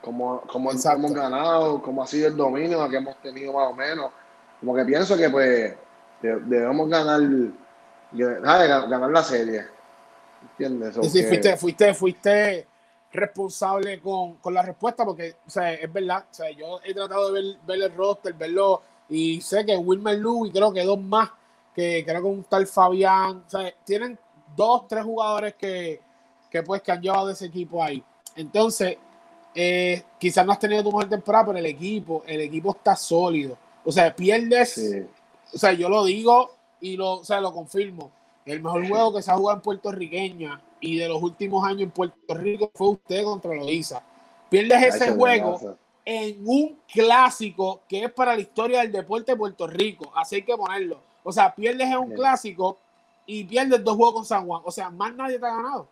como, 0.00 0.40
como 0.50 0.70
hemos 0.70 1.12
ganado, 1.12 1.82
como 1.82 2.02
ha 2.02 2.06
sido 2.06 2.28
el 2.28 2.36
dominio 2.36 2.88
que 2.88 2.96
hemos 2.96 3.20
tenido 3.20 3.52
más 3.52 3.72
o 3.72 3.74
menos. 3.74 4.10
Como 4.58 4.74
que 4.74 4.86
pienso 4.86 5.14
que 5.14 5.28
pues 5.28 5.74
debemos 6.22 6.88
ganar, 6.88 7.20
ganar 8.10 9.10
la 9.10 9.22
serie. 9.22 9.66
¿Entiendes? 10.52 10.96
Sí, 11.12 11.24
fuiste, 11.24 11.58
fuiste, 11.58 11.92
fuiste 11.92 12.67
responsable 13.12 14.00
con, 14.00 14.34
con, 14.36 14.52
la 14.54 14.62
respuesta 14.62 15.04
porque, 15.04 15.36
o 15.46 15.50
sea, 15.50 15.72
es 15.72 15.90
verdad, 15.92 16.26
o 16.30 16.34
sea, 16.34 16.50
yo 16.50 16.80
he 16.84 16.92
tratado 16.92 17.32
de 17.32 17.42
ver, 17.42 17.56
ver 17.66 17.82
el 17.82 17.96
roster, 17.96 18.34
verlo 18.34 18.82
y 19.08 19.40
sé 19.40 19.64
que 19.64 19.76
Wilmer 19.76 20.18
Lu 20.18 20.46
y 20.46 20.50
creo 20.50 20.72
que 20.72 20.84
dos 20.84 21.00
más, 21.00 21.30
que 21.74 22.04
creo 22.04 22.20
que 22.20 22.28
un 22.28 22.44
tal 22.44 22.66
Fabián, 22.66 23.44
o 23.46 23.50
sea, 23.50 23.72
tienen 23.84 24.18
dos, 24.54 24.86
tres 24.86 25.04
jugadores 25.04 25.54
que, 25.54 26.00
que 26.50 26.62
pues 26.62 26.82
que 26.82 26.92
han 26.92 27.00
llevado 27.00 27.30
ese 27.30 27.46
equipo 27.46 27.82
ahí. 27.82 28.02
Entonces, 28.36 28.98
eh, 29.54 30.02
quizás 30.18 30.44
no 30.44 30.52
has 30.52 30.58
tenido 30.58 30.82
tu 30.82 30.90
mejor 30.90 31.08
temporada, 31.08 31.46
pero 31.46 31.58
el 31.58 31.66
equipo, 31.66 32.22
el 32.26 32.42
equipo 32.42 32.72
está 32.72 32.94
sólido. 32.94 33.56
O 33.84 33.90
sea, 33.90 34.14
pierdes, 34.14 35.06
o 35.52 35.58
sea, 35.58 35.72
yo 35.72 35.88
lo 35.88 36.04
digo 36.04 36.50
y 36.80 36.96
lo, 36.96 37.14
o 37.14 37.24
sea, 37.24 37.40
lo 37.40 37.52
confirmo. 37.52 38.10
El 38.44 38.62
mejor 38.62 38.86
juego 38.86 39.14
que 39.14 39.22
se 39.22 39.30
ha 39.30 39.36
jugado 39.36 39.58
en 39.58 39.62
puertorriqueña 39.62 40.60
y 40.80 40.98
de 40.98 41.08
los 41.08 41.22
últimos 41.22 41.66
años 41.66 41.82
en 41.82 41.90
Puerto 41.90 42.34
Rico 42.34 42.70
fue 42.74 42.90
usted 42.90 43.24
contra 43.24 43.54
Loiza. 43.54 44.02
Pierdes 44.48 44.94
ese 44.94 45.12
juego 45.12 45.78
en 46.04 46.40
un 46.46 46.80
clásico 46.92 47.82
que 47.88 48.04
es 48.04 48.12
para 48.12 48.34
la 48.34 48.40
historia 48.40 48.80
del 48.80 48.92
deporte 48.92 49.32
de 49.32 49.36
Puerto 49.36 49.66
Rico. 49.66 50.10
Así 50.14 50.36
hay 50.36 50.42
que 50.42 50.56
ponerlo. 50.56 51.00
O 51.22 51.32
sea, 51.32 51.54
pierdes 51.54 51.88
en 51.88 51.98
un 51.98 52.12
clásico 52.12 52.78
y 53.26 53.44
pierdes 53.44 53.84
dos 53.84 53.96
juegos 53.96 54.14
con 54.14 54.24
San 54.24 54.46
Juan. 54.46 54.62
O 54.64 54.70
sea, 54.70 54.88
más 54.90 55.14
nadie 55.14 55.38
te 55.38 55.46
ha 55.46 55.54
ganado. 55.54 55.88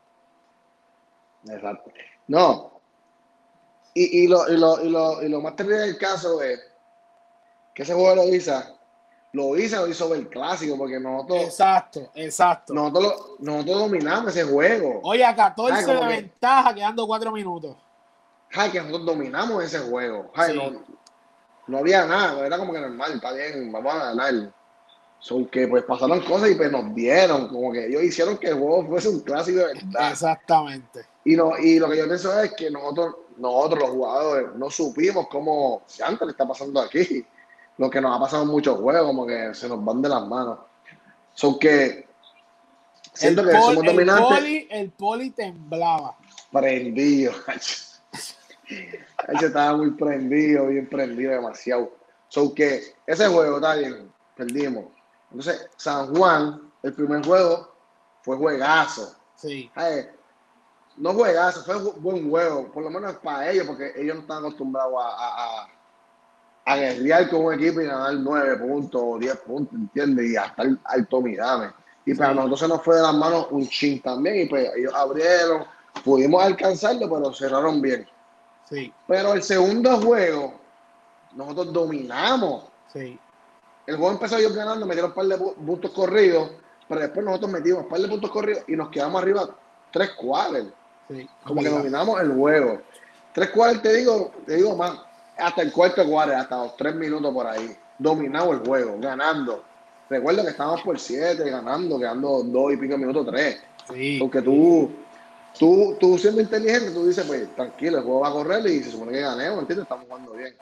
Exacto. 1.49 1.91
No. 2.27 2.81
Y, 3.95 4.25
y, 4.25 4.27
lo, 4.27 4.49
y, 4.49 4.57
lo, 4.57 4.83
y, 4.85 4.89
lo, 4.89 5.23
y 5.23 5.29
lo 5.29 5.41
más 5.41 5.57
terrible 5.57 5.81
del 5.81 5.99
caso 5.99 6.41
es 6.43 6.61
que 7.75 7.83
ese 7.83 7.95
juego 7.95 8.15
lo 8.15 8.35
hizo, 8.35 8.53
lo 9.37 9.55
hizo, 9.59 9.83
lo 9.83 9.89
hizo 9.89 10.15
el 10.15 10.29
clásico, 10.29 10.79
porque 10.79 10.99
nosotros. 10.99 11.43
Exacto, 11.43 12.11
exacto. 12.15 12.73
Nosotros, 12.73 13.37
nosotros 13.39 13.79
dominamos 13.81 14.35
ese 14.35 14.51
juego. 14.51 15.01
Oye, 15.03 15.25
a 15.25 15.37
14 15.37 15.95
de 15.95 16.07
ventaja, 16.07 16.75
quedando 16.75 17.07
cuatro 17.07 17.31
minutos. 17.31 17.77
Ay, 18.55 18.71
que 18.71 18.81
nosotros 18.81 19.05
dominamos 19.05 19.63
ese 19.63 19.81
juego. 19.81 20.31
Ay, 20.35 20.57
no, 20.57 20.83
no 21.67 21.79
había 21.79 22.07
nada, 22.07 22.47
era 22.47 22.57
como 22.57 22.73
que 22.73 22.81
normal, 22.81 23.13
está 23.13 23.33
bien, 23.33 23.71
vamos 23.71 23.93
a 23.93 24.07
ganar. 24.07 24.55
Son 25.19 25.45
que 25.47 25.69
pues 25.69 25.85
pasaron 25.85 26.21
cosas 26.21 26.51
y 26.51 26.55
pues 26.55 26.73
nos 26.73 26.95
dieron, 26.95 27.49
como 27.49 27.73
que 27.73 27.87
ellos 27.87 28.03
hicieron 28.05 28.39
que 28.39 28.49
el 28.49 28.55
juego 28.55 28.87
fuese 28.87 29.09
un 29.11 29.21
clásico 29.21 29.59
de 29.59 29.67
verdad. 29.67 30.13
Exactamente. 30.13 31.05
Y, 31.25 31.37
no, 31.37 31.59
y 31.59 31.79
lo 31.79 31.91
que 31.91 31.99
yo 31.99 32.07
pienso 32.07 32.41
es 32.41 32.55
que 32.55 32.71
nosotros, 32.71 33.17
nosotros 33.37 33.81
los 33.81 33.91
jugadores, 33.91 34.47
no 34.55 34.71
supimos 34.71 35.27
cómo, 35.29 35.83
si 35.87 36.03
antes 36.03 36.23
le 36.27 36.31
está 36.31 36.49
pasando 36.49 36.81
aquí, 36.81 37.27
lo 37.79 37.91
que 37.91 38.01
nos 38.01 38.17
ha 38.17 38.21
pasado 38.21 38.43
en 38.43 38.49
muchos 38.49 38.79
juegos, 38.79 39.07
como 39.07 39.27
que 39.27 39.55
se 39.55 39.69
nos 39.69 39.85
van 39.85 40.03
de 40.03 40.09
las 40.09 40.27
manos. 40.27 40.59
Son 41.35 41.59
que 41.59 42.09
siento 43.13 43.45
que 43.45 43.53
somos 43.53 43.85
dominantes. 43.85 44.27
El 44.31 44.35
poli, 44.35 44.69
el 44.71 44.91
poli 44.93 45.31
temblaba. 45.31 46.17
Prendido. 46.51 47.33
estaba 49.41 49.77
muy 49.77 49.91
prendido, 49.93 50.67
bien 50.69 50.89
prendido, 50.89 51.33
demasiado. 51.33 51.93
Son 52.29 52.55
que 52.55 52.83
ese 53.07 53.29
juego 53.29 53.57
está 53.57 53.77
bien, 53.77 54.11
perdimos. 54.35 54.87
Entonces, 55.31 55.69
San 55.77 56.15
Juan, 56.15 56.71
el 56.83 56.93
primer 56.95 57.25
juego 57.25 57.73
fue 58.23 58.37
juegazo. 58.37 59.15
Sí. 59.37 59.71
no 60.97 61.13
juegazo, 61.13 61.63
fue 61.63 61.77
buen 62.01 62.31
juego, 62.31 62.73
por 62.73 62.83
lo 62.83 62.91
menos 62.91 63.17
para 63.17 63.51
ellos, 63.51 63.67
porque 63.67 63.93
ellos 63.97 64.17
no 64.17 64.23
están 64.23 64.39
acostumbrados 64.39 64.95
a, 64.99 65.63
a, 65.63 65.69
guerrear 66.75 67.31
con 67.31 67.45
un 67.45 67.55
equipo 67.55 67.81
y 67.81 67.87
ganar 67.87 68.15
9 68.15 68.57
puntos 68.57 69.01
o 69.05 69.19
10 69.19 69.37
puntos, 69.37 69.75
¿entiendes? 69.75 70.31
Y 70.31 70.37
hasta 70.37 70.63
el 70.63 70.79
alto 70.85 71.21
mirame. 71.21 71.71
Y 72.05 72.15
para 72.15 72.35
nosotros 72.35 72.61
se 72.61 72.69
nos 72.69 72.83
fue 72.83 72.97
de 72.97 73.03
las 73.03 73.15
manos 73.15 73.47
un 73.51 73.69
chin 73.69 74.03
también, 74.03 74.43
y 74.43 74.47
pues 74.47 74.69
ellos 74.77 74.93
abrieron, 74.95 75.65
pudimos 76.05 76.43
alcanzarlo, 76.43 77.09
pero 77.09 77.33
cerraron 77.33 77.81
bien. 77.81 78.09
Sí. 78.69 78.93
Pero 79.07 79.35
el 79.35 79.43
segundo 79.43 80.01
juego, 80.01 80.55
nosotros 81.35 81.73
dominamos. 81.73 82.65
Sí. 82.93 83.19
El 83.87 83.97
juego 83.97 84.13
empezó 84.13 84.37
ellos 84.37 84.55
ganando, 84.55 84.87
metieron 84.87 85.11
un 85.11 85.15
par 85.15 85.27
de 85.27 85.39
puntos 85.39 85.91
corridos, 85.93 86.51
pero 86.89 87.01
después 87.01 87.25
nosotros 87.25 87.53
metimos 87.53 87.85
un 87.85 87.89
par 87.89 88.01
de 88.01 88.09
puntos 88.09 88.31
corridos 88.31 88.65
y 88.67 88.75
nos 88.75 88.89
quedamos 88.89 89.23
arriba 89.23 89.49
tres 89.93 90.11
cuadros. 90.13 90.67
Como 91.45 91.63
que 91.63 91.69
dominamos 91.69 92.21
el 92.21 92.33
juego. 92.33 92.81
Tres 93.33 93.51
cuadros, 93.51 93.83
te 93.83 93.95
digo, 93.95 94.33
te 94.45 94.57
digo 94.57 94.77
más, 94.77 94.99
hasta 95.37 95.63
el 95.63 95.73
cuarto 95.73 96.07
cuadro, 96.07 96.37
hasta 96.37 96.57
los 96.57 96.77
tres 96.77 96.95
minutos 96.95 97.33
por 97.33 97.47
ahí. 97.47 97.77
Dominamos 97.99 98.57
el 98.57 98.67
juego, 98.67 98.97
ganando. 98.99 99.63
Recuerdo 100.09 100.43
que 100.43 100.51
estábamos 100.51 100.83
por 100.83 100.99
siete, 100.99 101.51
ganando, 101.51 101.99
quedando 101.99 102.43
dos 102.43 102.73
y 102.73 102.77
pico 102.77 102.97
minutos, 102.97 103.27
tres. 103.27 103.61
Porque 104.19 104.43
tú, 104.43 104.91
tú, 105.59 105.97
tú 105.99 106.19
siendo 106.19 106.41
inteligente, 106.41 106.91
tú 106.91 107.07
dices, 107.07 107.25
pues 107.27 107.55
tranquilo, 107.55 107.99
el 107.99 108.05
juego 108.05 108.21
va 108.21 108.29
a 108.29 108.33
correr 108.33 108.67
y 108.67 108.83
se 108.83 108.91
supone 108.91 109.13
que 109.13 109.21
ganemos, 109.21 109.61
¿entiendes? 109.61 109.85
Estamos 109.85 110.07
jugando 110.07 110.33
bien 110.33 110.55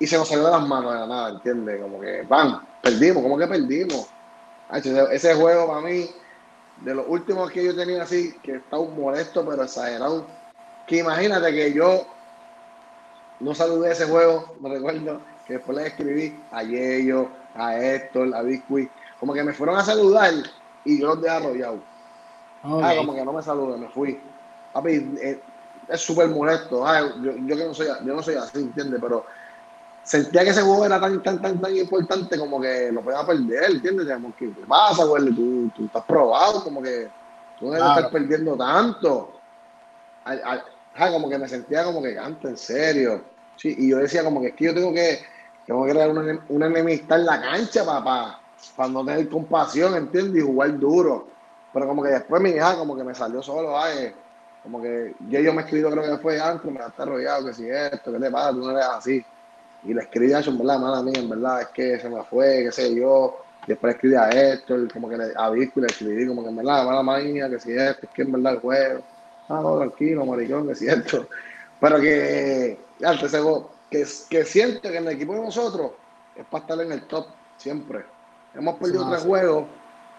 y 0.00 0.06
se 0.06 0.16
nos 0.16 0.28
salió 0.28 0.44
de 0.44 0.50
las 0.50 0.66
manos 0.66 0.92
de 0.92 1.00
la 1.00 1.06
nada, 1.06 1.28
¿entiendes? 1.30 1.80
Como 1.80 2.00
que, 2.00 2.24
¡pam! 2.28 2.64
Perdimos, 2.82 3.22
¿cómo 3.22 3.36
que 3.36 3.46
perdimos? 3.46 4.06
Ese, 4.72 5.34
juego 5.34 5.66
para 5.66 5.80
mí, 5.80 6.08
de 6.82 6.94
los 6.94 7.06
últimos 7.08 7.50
que 7.50 7.64
yo 7.64 7.74
tenía 7.74 8.02
así, 8.02 8.34
que 8.42 8.56
estaba 8.56 8.84
molesto 8.84 9.44
pero 9.44 9.64
exagerado, 9.64 10.26
que 10.86 10.98
imagínate 10.98 11.52
que 11.52 11.72
yo 11.72 12.06
no 13.40 13.54
saludé 13.54 13.92
ese 13.92 14.06
juego, 14.06 14.54
me 14.60 14.68
recuerdo, 14.68 15.20
que 15.46 15.54
después 15.54 15.76
le 15.76 15.86
escribí 15.86 16.42
a 16.50 16.62
Yello, 16.62 17.28
a 17.54 17.78
Héctor, 17.78 18.34
a 18.34 18.42
Biscuit, 18.42 18.90
como 19.18 19.32
que 19.32 19.42
me 19.42 19.52
fueron 19.52 19.76
a 19.76 19.84
saludar 19.84 20.32
y 20.84 21.00
yo 21.00 21.08
los 21.08 21.22
dejé 21.22 21.36
arrollado. 21.36 21.78
Ah, 22.62 22.92
como 22.96 23.14
que 23.14 23.24
no 23.24 23.32
me 23.32 23.42
saludé, 23.42 23.78
me 23.78 23.88
fui. 23.88 24.20
Papi, 24.72 25.16
eh, 25.20 25.40
es 25.88 26.00
súper 26.00 26.28
molesto. 26.28 26.86
Ah, 26.86 27.00
yo, 27.22 27.32
yo, 27.36 27.56
que 27.56 27.64
no 27.64 27.74
soy, 27.74 27.86
yo 27.86 28.14
no 28.14 28.22
soy 28.22 28.34
así, 28.34 28.58
¿entiendes? 28.58 29.00
Pero 29.00 29.24
sentía 30.02 30.42
que 30.42 30.50
ese 30.50 30.62
juego 30.62 30.84
era 30.84 31.00
tan, 31.00 31.22
tan, 31.22 31.40
tan, 31.40 31.60
tan 31.60 31.76
importante 31.76 32.38
como 32.38 32.60
que 32.60 32.90
lo 32.92 33.02
podía 33.02 33.24
perder, 33.24 33.70
¿entiendes? 33.70 34.12
Como 34.12 34.34
que, 34.34 34.52
¿qué 34.52 34.66
pasa, 34.66 35.04
güey? 35.04 35.34
Tú, 35.34 35.70
tú 35.74 35.84
estás 35.86 36.04
probado, 36.04 36.64
como 36.64 36.82
que 36.82 37.08
tú 37.58 37.66
no 37.66 37.72
debes 37.72 37.88
estar 37.88 38.10
perdiendo 38.10 38.56
tanto. 38.56 39.32
Como 41.06 41.28
que 41.28 41.38
me 41.38 41.48
sentía 41.48 41.84
como 41.84 42.02
que 42.02 42.14
canta, 42.14 42.48
en 42.48 42.56
serio. 42.56 43.22
Sí, 43.56 43.74
y 43.78 43.90
yo 43.90 43.98
decía 43.98 44.22
como 44.24 44.40
que 44.40 44.48
es 44.48 44.54
que 44.54 44.64
yo 44.66 44.74
tengo 44.74 44.92
que, 44.92 45.20
tengo 45.66 45.84
que 45.84 45.92
crear 45.92 46.10
una, 46.10 46.44
una 46.48 46.66
enemistad 46.66 47.20
en 47.20 47.26
la 47.26 47.40
cancha 47.40 47.84
para, 47.84 48.38
para, 48.76 48.88
no 48.88 49.04
tener 49.04 49.28
compasión, 49.28 49.94
¿entiendes? 49.94 50.42
Y 50.42 50.46
jugar 50.46 50.78
duro. 50.78 51.28
Pero 51.72 51.86
como 51.86 52.02
que 52.02 52.10
después 52.10 52.40
mi 52.40 52.50
hija 52.50 52.76
como 52.76 52.96
que 52.96 53.04
me 53.04 53.14
salió 53.14 53.42
solo, 53.42 53.78
ay, 53.78 54.12
como 54.62 54.82
que 54.82 55.14
yo, 55.28 55.40
yo 55.40 55.52
me 55.52 55.62
escribió 55.62 55.90
creo 55.90 56.04
que 56.04 56.22
fue 56.22 56.40
antes, 56.40 56.70
me 56.70 56.80
está 56.80 57.04
rodeado, 57.04 57.46
que 57.46 57.54
si 57.54 57.68
esto, 57.68 58.12
¿qué 58.12 58.18
te 58.18 58.30
pasa? 58.30 58.50
Tú 58.50 58.58
no 58.58 58.70
eres 58.70 58.84
así. 58.84 59.24
Y 59.84 59.94
le 59.94 60.02
escribí 60.02 60.32
a 60.32 60.40
en 60.40 60.58
verdad, 60.58 60.78
mala 60.78 61.02
mía, 61.02 61.20
en 61.20 61.28
verdad, 61.28 61.62
es 61.62 61.68
que 61.68 61.98
se 62.00 62.08
me 62.08 62.22
fue, 62.24 62.64
qué 62.64 62.72
sé 62.72 62.94
yo. 62.94 63.44
Después 63.66 63.94
escribí 63.94 64.14
a 64.14 64.28
Héctor, 64.30 64.92
como 64.92 65.08
que 65.08 65.16
le, 65.16 65.32
a 65.36 65.50
y 65.50 65.80
le 65.80 65.86
escribí, 65.86 66.26
como 66.26 66.42
que 66.42 66.48
en 66.48 66.56
verdad, 66.56 66.84
mala 66.84 67.18
mía, 67.20 67.48
que 67.48 67.60
si 67.60 67.72
esto, 67.72 68.06
es 68.06 68.10
que 68.12 68.22
en 68.22 68.32
verdad 68.32 68.54
el 68.54 68.60
juego. 68.60 69.00
Ah, 69.48 69.60
no, 69.62 69.78
tranquilo, 69.78 70.26
maricón, 70.26 70.70
es 70.70 70.78
cierto. 70.78 71.26
Pero 71.80 72.00
que, 72.00 72.78
ya, 72.98 73.18
que, 73.90 74.06
que 74.28 74.44
siente 74.44 74.90
que 74.90 74.96
en 74.96 75.06
el 75.06 75.14
equipo 75.14 75.34
de 75.34 75.40
nosotros 75.40 75.92
es 76.36 76.44
para 76.46 76.62
estar 76.62 76.80
en 76.80 76.92
el 76.92 77.02
top 77.02 77.26
siempre. 77.56 78.04
Hemos 78.54 78.76
perdido 78.76 79.08
tres 79.08 79.22
juegos 79.22 79.66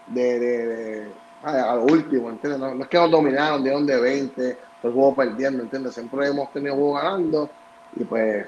de, 0.08 0.38
de, 0.38 0.66
de 0.66 1.12
a 1.42 1.74
lo 1.74 1.84
último, 1.84 2.30
¿entiendes? 2.30 2.60
No, 2.60 2.82
es 2.82 2.88
que 2.88 2.98
nos 2.98 3.10
dominaron, 3.10 3.62
dieron 3.62 3.86
de 3.86 4.00
20, 4.00 4.58
el 4.82 4.92
juego 4.92 5.14
perdiendo, 5.14 5.62
¿entiendes? 5.62 5.94
Siempre 5.94 6.26
hemos 6.26 6.52
tenido 6.52 6.74
juego 6.74 6.94
ganando 6.94 7.50
y 7.96 8.04
pues 8.04 8.46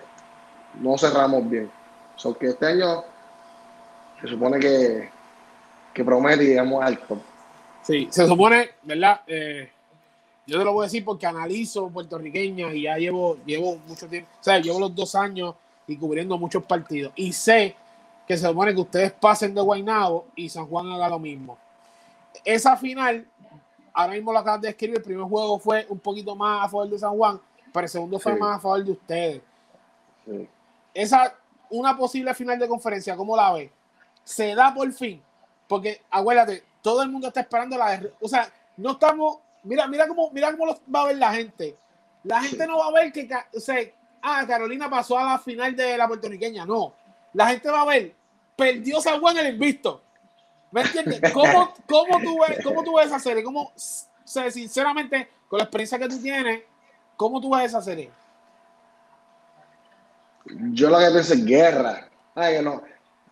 no 0.80 0.98
cerramos 0.98 1.48
bien. 1.48 1.70
So 2.16 2.36
que 2.36 2.48
este 2.48 2.66
año 2.66 3.04
se 4.20 4.28
supone 4.28 4.58
que, 4.58 5.10
que 5.92 6.04
promete 6.04 6.44
y 6.44 6.48
llegamos 6.48 6.82
alto. 6.84 7.20
Sí, 7.82 8.08
se 8.10 8.26
supone, 8.26 8.70
¿verdad? 8.82 9.22
Eh, 9.26 9.70
yo 10.46 10.58
te 10.58 10.64
lo 10.64 10.72
voy 10.72 10.84
a 10.84 10.86
decir 10.86 11.04
porque 11.04 11.26
analizo 11.26 11.88
puertorriqueña 11.88 12.72
y 12.74 12.82
ya 12.82 12.96
llevo, 12.96 13.38
llevo 13.44 13.76
mucho 13.86 14.08
tiempo, 14.08 14.30
o 14.40 14.44
sea, 14.44 14.58
llevo 14.58 14.80
los 14.80 14.94
dos 14.94 15.14
años 15.14 15.54
y 15.86 15.96
cubriendo 15.96 16.36
muchos 16.38 16.62
partidos. 16.64 17.12
Y 17.16 17.32
sé 17.32 17.76
que 18.26 18.36
se 18.36 18.46
supone 18.46 18.74
que 18.74 18.80
ustedes 18.80 19.12
pasen 19.12 19.54
de 19.54 19.60
Guaynabo 19.60 20.26
y 20.36 20.48
San 20.48 20.66
Juan 20.66 20.90
haga 20.92 21.08
lo 21.08 21.18
mismo. 21.18 21.58
Esa 22.44 22.76
final, 22.76 23.26
ahora 23.92 24.14
mismo 24.14 24.32
lo 24.32 24.38
acaban 24.38 24.60
de 24.60 24.70
escribir, 24.70 24.96
el 24.96 25.02
primer 25.02 25.24
juego 25.24 25.58
fue 25.58 25.86
un 25.88 25.98
poquito 25.98 26.34
más 26.34 26.66
a 26.66 26.68
favor 26.68 26.88
de 26.88 26.98
San 26.98 27.16
Juan, 27.16 27.40
pero 27.72 27.84
el 27.84 27.90
segundo 27.90 28.18
fue 28.18 28.36
más 28.36 28.56
a 28.56 28.60
favor 28.60 28.84
de 28.84 28.92
ustedes. 28.92 29.42
Sí 30.24 30.48
esa, 30.94 31.34
una 31.70 31.96
posible 31.96 32.34
final 32.34 32.58
de 32.58 32.68
conferencia, 32.68 33.16
¿cómo 33.16 33.36
la 33.36 33.52
ve? 33.52 33.70
Se 34.24 34.54
da 34.54 34.72
por 34.74 34.90
fin. 34.92 35.22
Porque 35.66 36.02
acuérdate, 36.10 36.64
todo 36.82 37.02
el 37.02 37.10
mundo 37.10 37.28
está 37.28 37.40
esperando 37.40 37.76
la. 37.76 38.00
O 38.20 38.28
sea, 38.28 38.50
no 38.76 38.92
estamos. 38.92 39.38
Mira, 39.64 39.86
mira 39.86 40.08
cómo, 40.08 40.30
mira 40.32 40.50
cómo 40.52 40.66
lo 40.66 40.80
va 40.94 41.02
a 41.02 41.06
ver 41.06 41.18
la 41.18 41.32
gente. 41.32 41.76
La 42.24 42.42
gente 42.42 42.66
no 42.66 42.78
va 42.78 42.86
a 42.86 42.92
ver 42.92 43.12
que. 43.12 43.28
O 43.54 43.60
sea, 43.60 43.78
ah, 44.22 44.44
Carolina 44.46 44.88
pasó 44.88 45.18
a 45.18 45.24
la 45.24 45.38
final 45.38 45.74
de 45.74 45.96
la 45.96 46.08
puertorriqueña. 46.08 46.64
No. 46.64 46.94
La 47.32 47.48
gente 47.48 47.70
va 47.70 47.82
a 47.82 47.86
ver. 47.86 48.14
Perdió 48.56 49.00
San 49.00 49.20
Juan 49.20 49.36
el 49.38 49.54
invisto. 49.54 50.02
¿Me 50.70 50.82
entiendes? 50.82 51.20
¿Cómo, 51.32 51.74
cómo, 51.86 52.20
tú, 52.20 52.38
ves, 52.40 52.64
¿Cómo 52.64 52.82
tú 52.82 52.96
ves 52.96 53.06
esa 53.06 53.18
serie? 53.18 53.42
¿Cómo, 53.42 53.62
o 53.62 53.72
sea, 54.24 54.50
sinceramente, 54.50 55.28
con 55.48 55.58
la 55.58 55.64
experiencia 55.64 55.98
que 55.98 56.08
tú 56.08 56.20
tienes, 56.20 56.62
¿cómo 57.16 57.40
tú 57.40 57.54
ves 57.54 57.66
esa 57.66 57.82
serie? 57.82 58.10
Yo 60.72 60.90
lo 60.90 60.98
que 60.98 61.10
pienso 61.10 61.34
es 61.34 61.44
guerra. 61.44 62.08
Ay, 62.34 62.62
no. 62.62 62.82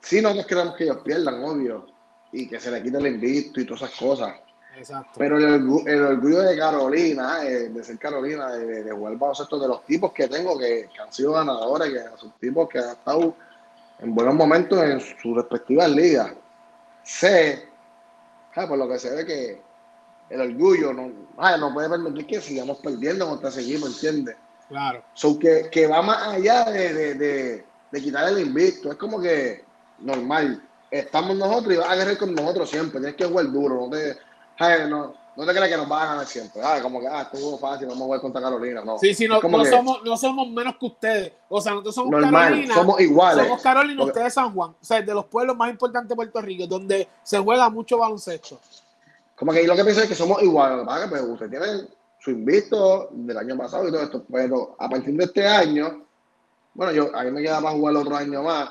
Sí, 0.01 0.21
nosotros 0.21 0.47
queremos 0.47 0.77
que 0.77 0.85
ellos 0.85 0.99
pierdan, 1.05 1.43
obvio. 1.43 1.87
Y 2.33 2.49
que 2.49 2.61
se 2.61 2.71
le 2.71 2.83
quite 2.83 2.99
el 2.99 3.07
invito 3.07 3.61
y 3.61 3.65
todas 3.65 3.83
esas 3.83 3.99
cosas. 3.99 4.35
Exacto. 4.81 5.11
Pero 5.19 5.37
el, 5.37 6.03
orgullo 6.03 6.41
de 6.41 6.57
Carolina, 6.57 7.45
eh, 7.45 7.69
de 7.69 7.85
ser 7.85 7.99
Carolina, 7.99 8.51
de, 8.53 8.83
de 8.83 8.91
jugar 8.91 9.17
baloncesto, 9.17 9.59
de 9.59 9.69
los 9.69 9.85
tipos 9.85 10.11
que 10.13 10.27
tengo 10.27 10.59
que, 10.59 10.89
han 10.99 11.13
sido 11.13 11.33
ganadores, 11.33 11.93
que 11.93 12.19
son 12.19 12.33
tipos 12.41 12.67
que 12.69 12.79
han 12.79 12.91
estado 12.91 13.35
en 13.99 14.15
buenos 14.15 14.35
momentos 14.35 14.83
en 14.83 15.01
sus 15.01 15.37
respectivas 15.37 15.91
ligas. 15.91 16.33
Sé, 17.03 17.69
por 18.55 18.79
lo 18.79 18.89
que 18.89 18.99
se 18.99 19.15
ve 19.15 19.27
que 19.27 19.63
el 20.31 20.41
orgullo 20.41 20.95
no, 20.95 21.11
no 21.59 21.75
puede 21.75 21.91
permitir 21.91 22.27
que 22.27 22.41
sigamos 22.41 22.79
perdiendo 22.79 23.29
contra 23.29 23.51
ese 23.51 23.61
equipo, 23.61 23.87
¿entiendes? 23.87 24.37
Claro. 24.69 25.03
So 25.13 25.39
que, 25.39 25.69
que 25.71 25.87
va 25.87 26.01
más 26.01 26.29
allá 26.29 26.65
de, 26.71 26.95
de, 26.95 27.15
de, 27.15 27.65
de 27.91 28.01
quitar 28.01 28.29
el 28.29 28.39
invicto. 28.39 28.91
Es 28.93 28.97
como 28.97 29.21
que 29.21 29.63
normal. 29.99 30.63
Estamos 30.91 31.37
nosotros 31.37 31.75
y 31.75 31.77
vas 31.77 31.91
a 31.91 31.97
guerrer 31.97 32.17
con 32.17 32.35
nosotros 32.35 32.71
siempre. 32.71 33.01
Tienes 33.01 33.17
que 33.17 33.25
jugar 33.27 33.51
duro. 33.51 33.75
No 33.75 33.91
te, 33.91 34.17
no, 34.89 35.15
no 35.37 35.47
te 35.47 35.53
creas 35.53 35.69
que 35.69 35.77
nos 35.77 35.89
van 35.89 36.03
a 36.03 36.07
ganar 36.07 36.27
siempre. 36.27 36.61
Ah, 36.63 36.79
como 36.83 37.01
que, 37.01 37.09
ah, 37.09 37.23
esto 37.23 37.55
es 37.55 37.61
fácil, 37.61 37.87
vamos 37.87 38.03
a 38.03 38.05
jugar 38.05 38.21
contra 38.21 38.43
Carolina. 38.43 38.85
No. 38.85 38.99
Sí, 38.99 39.15
sí, 39.15 39.27
no, 39.27 39.41
no 39.41 39.65
somos, 39.65 40.03
no 40.05 40.17
somos 40.17 40.49
menos 40.51 40.77
que 40.77 40.87
ustedes. 40.87 41.33
O 41.49 41.61
sea, 41.61 41.73
nosotros 41.73 41.95
somos 41.95 42.21
Carolina. 42.21 42.75
Somos 42.75 43.01
iguales. 43.01 43.45
Somos 43.47 43.63
Carolina, 43.63 44.05
ustedes 44.05 44.35
San 44.35 44.53
Juan. 44.53 44.71
O 44.71 44.85
sea, 44.85 45.01
de 45.01 45.15
los 45.15 45.25
pueblos 45.27 45.57
más 45.57 45.71
importantes 45.71 46.09
de 46.11 46.17
Puerto 46.17 46.41
Rico, 46.43 46.67
donde 46.67 47.09
se 47.23 47.39
juega 47.39 47.71
mucho 47.71 47.99
baloncesto. 47.99 48.61
Como 49.37 49.53
que 49.53 49.67
lo 49.67 49.75
que 49.75 49.85
pienso 49.85 50.03
es 50.03 50.09
que 50.09 50.15
somos 50.15 50.43
iguales. 50.43 50.85
Lo 50.85 50.85
que 50.85 51.09
pues, 51.09 51.23
ustedes 51.23 51.51
tienen 51.51 51.89
su 52.19 52.31
invito 52.31 53.09
del 53.13 53.39
año 53.39 53.57
pasado 53.57 53.89
y 53.89 53.91
todo 53.91 54.03
esto. 54.03 54.25
Pero 54.31 54.77
a 54.79 54.89
partir 54.89 55.17
de 55.17 55.25
este 55.25 55.47
año, 55.47 56.05
bueno, 56.75 56.93
yo 56.93 57.17
a 57.17 57.25
mí 57.25 57.31
me 57.31 57.43
queda 57.43 57.63
para 57.63 57.75
jugar 57.75 57.97
otro 57.97 58.17
año 58.17 58.43
más, 58.43 58.71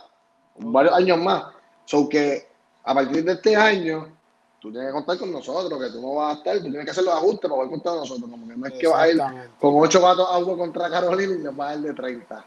varios 0.58 0.94
años 0.94 1.18
más. 1.18 1.46
So 1.86 2.08
que 2.08 2.48
a 2.84 2.94
partir 2.94 3.24
de 3.24 3.32
este 3.32 3.56
año, 3.56 4.19
tú 4.60 4.72
tienes 4.72 4.90
que 4.90 4.94
contar 4.94 5.18
con 5.18 5.32
nosotros, 5.32 5.80
que 5.80 5.90
tú 5.90 6.02
no 6.02 6.16
vas 6.16 6.36
a 6.36 6.38
estar, 6.38 6.58
tú 6.58 6.64
tienes 6.64 6.86
que 6.86 6.92
hacer 6.92 7.04
los 7.04 7.14
ajustes 7.14 7.42
para 7.50 7.56
poder 7.56 7.70
contar 7.70 7.94
con 7.94 8.00
nosotros. 8.02 8.30
Como 8.30 8.48
que 8.48 8.56
no 8.56 8.68
es 8.68 8.74
que 8.74 8.88
vas 8.88 9.00
a 9.00 9.10
ir 9.10 9.22
con 9.60 9.74
ocho 9.78 10.02
gatos 10.02 10.28
a 10.30 10.38
uno 10.38 10.58
contra 10.58 10.90
Carolina 10.90 11.36
y 11.36 11.44
te 11.44 11.50
vas 11.50 11.72
a 11.72 11.76
ir 11.76 11.82
de 11.82 11.94
30. 11.94 12.46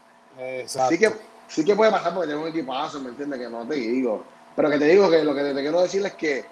Sí 0.65 0.97
que, 0.97 1.13
sí 1.47 1.65
que 1.65 1.75
puede 1.75 1.91
pasar 1.91 2.13
porque 2.13 2.29
tengo 2.29 2.43
un 2.43 2.49
equipazo, 2.49 2.99
¿me 2.99 3.09
entiendes? 3.09 3.39
Que 3.39 3.49
no 3.49 3.67
te 3.67 3.75
digo. 3.75 4.23
Pero 4.55 4.69
que 4.69 4.77
te 4.77 4.85
digo 4.85 5.09
que 5.09 5.23
lo 5.23 5.33
que 5.33 5.41
te 5.41 5.61
quiero 5.61 5.81
decir 5.81 6.05
es 6.05 6.13
que 6.13 6.45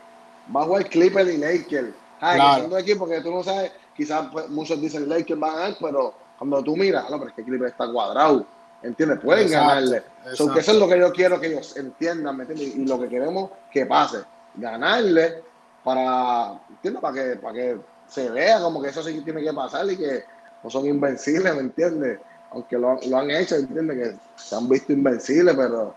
va 0.55 0.61
a 0.61 0.65
jugar 0.65 0.89
Clipper 0.89 1.27
y 1.27 1.37
Lakers. 1.37 1.89
Ay, 2.19 2.37
claro. 2.37 2.69
son 2.69 2.79
equipos 2.79 3.09
que 3.09 3.21
tú 3.21 3.31
no 3.31 3.43
sabes, 3.43 3.71
quizás 3.95 4.27
pues, 4.31 4.49
muchos 4.49 4.79
dicen 4.79 5.09
Lakers 5.09 5.39
van 5.39 5.51
a 5.51 5.55
ganar, 5.55 5.77
pero 5.81 6.13
cuando 6.37 6.63
tú 6.63 6.75
miras, 6.75 7.09
no, 7.09 7.17
pero 7.17 7.29
es 7.29 7.35
que 7.35 7.43
Clipper 7.43 7.69
está 7.69 7.91
cuadrado 7.91 8.45
¿entiendes? 8.83 9.19
Pueden 9.19 9.49
ganarle. 9.49 10.03
eso 10.31 10.53
es 10.55 10.73
lo 10.75 10.87
que 10.87 10.99
yo 10.99 11.11
quiero 11.11 11.39
que 11.39 11.47
ellos 11.47 11.75
entiendan, 11.77 12.37
¿me 12.37 12.43
entiendes? 12.43 12.75
Y 12.75 12.85
lo 12.85 12.99
que 12.99 13.09
queremos 13.09 13.51
que 13.71 13.85
pase, 13.85 14.19
ganarle 14.55 15.43
para, 15.83 16.61
¿entiendes? 16.69 17.01
Para 17.01 17.13
que, 17.13 17.35
para 17.37 17.53
que 17.53 17.77
se 18.07 18.29
vea 18.29 18.61
como 18.61 18.81
que 18.81 18.89
eso 18.89 19.03
sí 19.03 19.21
tiene 19.21 19.41
que 19.41 19.53
pasar 19.53 19.89
y 19.89 19.97
que 19.97 20.23
no 20.63 20.69
son 20.69 20.85
invencibles, 20.85 21.55
¿me 21.55 21.61
entiendes? 21.61 22.19
Aunque 22.51 22.77
lo, 22.77 22.99
lo 23.07 23.17
han 23.17 23.31
hecho, 23.31 23.55
¿entiendes? 23.55 23.97
Que 23.97 24.41
se 24.43 24.55
han 24.55 24.67
visto 24.67 24.91
invencibles, 24.93 25.55
pero... 25.55 25.95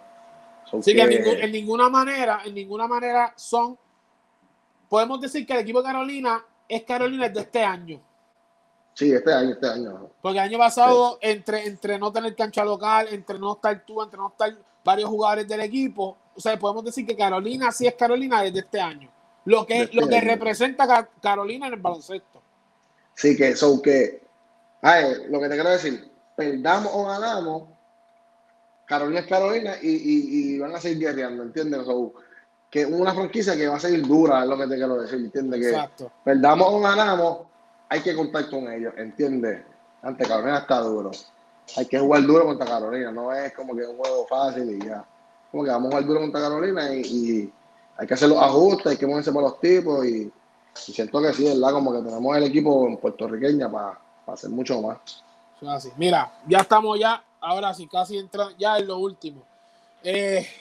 sí, 0.83 0.94
que, 0.94 1.03
en, 1.03 1.53
ninguna 1.53 1.88
manera, 1.88 2.40
en 2.44 2.55
ninguna 2.55 2.87
manera 2.87 3.33
son... 3.37 3.77
Podemos 4.88 5.20
decir 5.20 5.47
que 5.47 5.55
el 5.55 5.61
equipo 5.61 5.83
de 5.83 5.87
Carolina 5.87 6.44
es 6.68 6.83
Carolina 6.85 7.29
de 7.29 7.40
este 7.40 7.62
año. 7.62 8.01
Sí, 8.94 9.12
este 9.12 9.33
año, 9.33 9.51
este 9.51 9.66
año. 9.66 10.09
Porque 10.23 10.38
el 10.38 10.44
año 10.44 10.59
pasado, 10.59 11.18
entre, 11.20 11.66
entre 11.66 11.99
no 11.99 12.12
tener 12.12 12.37
cancha 12.37 12.64
local, 12.64 13.09
entre 13.11 13.38
no 13.40 13.55
estar 13.55 13.85
tú, 13.85 14.01
entre 14.01 14.18
no 14.18 14.29
estar 14.29 14.57
varios 14.85 15.11
jugadores 15.11 15.49
del 15.49 15.61
equipo, 15.61 16.16
o 16.37 16.40
sea, 16.40 16.57
podemos 16.59 16.85
decir 16.85 17.05
que 17.05 17.16
Carolina 17.16 17.73
sí 17.73 17.87
es 17.87 17.94
Carolina 17.94 18.42
desde 18.42 18.61
este 18.61 18.81
año. 18.81 19.11
Lo 19.44 19.66
que, 19.66 19.83
este 19.83 19.96
lo 19.96 20.09
que 20.09 20.20
representa 20.20 21.09
Carolina 21.20 21.66
en 21.66 21.74
el 21.74 21.80
baloncesto. 21.80 22.42
Sí, 23.14 23.37
que 23.37 23.48
eso 23.48 23.80
que, 23.80 24.22
ay, 24.83 25.26
lo 25.28 25.40
que 25.40 25.48
te 25.48 25.54
quiero 25.54 25.70
decir, 25.70 26.11
perdamos 26.37 26.90
o 26.94 27.04
ganamos, 27.07 27.68
Carolina 28.87 29.20
es 29.20 29.26
Carolina 29.26 29.74
y, 29.80 30.54
y, 30.54 30.59
van 30.59 30.74
a 30.74 30.80
seguir 30.80 31.00
guerreando, 31.00 31.42
¿entiendes? 31.42 31.80
que 32.70 32.85
una 32.85 33.14
franquicia 33.14 33.57
que 33.57 33.68
va 33.68 33.76
a 33.76 33.80
seguir 33.80 34.07
dura, 34.07 34.42
es 34.42 34.48
lo 34.48 34.59
que 34.59 34.66
te 34.66 34.74
quiero 34.74 35.00
decir, 35.00 35.20
¿entiendes? 35.20 35.61
Que 35.61 35.68
Exacto. 35.68 36.11
perdamos 36.24 36.66
o 36.68 36.80
ganamos, 36.80 37.38
hay 37.88 38.00
que 38.00 38.16
contar 38.16 38.50
con 38.50 38.70
ellos, 38.70 38.92
¿entiendes? 38.96 39.62
Ante 40.02 40.26
Carolina 40.26 40.59
está 40.59 40.80
duro. 40.80 41.12
Hay 41.76 41.87
que 41.87 41.98
jugar 41.98 42.22
duro 42.22 42.44
contra 42.44 42.66
Carolina, 42.66 43.12
no 43.12 43.33
es 43.33 43.52
como 43.54 43.74
que 43.74 43.87
un 43.87 43.96
juego 43.96 44.26
fácil 44.26 44.70
y 44.70 44.85
ya. 44.85 45.04
Como 45.50 45.64
que 45.64 45.70
vamos 45.70 45.87
a 45.87 45.90
jugar 45.90 46.07
duro 46.07 46.20
contra 46.20 46.40
Carolina 46.40 46.92
y, 46.92 47.52
hay 47.96 48.07
que 48.07 48.14
hacer 48.14 48.28
los 48.28 48.38
ajustes, 48.38 48.87
hay 48.87 48.96
que 48.96 49.07
moverse 49.07 49.33
por 49.33 49.42
los 49.42 49.61
tipos 49.61 50.04
y, 50.07 50.30
siento 50.74 51.20
que 51.20 51.33
sí, 51.33 51.44
¿verdad? 51.44 51.72
Como 51.72 51.92
que 51.92 51.98
tenemos 51.98 52.37
el 52.37 52.44
equipo 52.44 52.87
en 52.87 52.96
puertorriqueña 52.96 53.70
para, 53.70 53.98
hacer 54.26 54.50
mucho 54.50 54.80
más. 54.80 54.98
Así. 55.66 55.90
Mira, 55.96 56.40
ya 56.46 56.59
estamos 56.59 56.98
ya, 56.98 57.22
ahora 57.40 57.72
sí, 57.72 57.87
casi 57.87 58.18
entra 58.18 58.48
ya 58.59 58.78
en 58.78 58.87
lo 58.87 58.98
último. 58.98 59.42
Eh, 60.02 60.46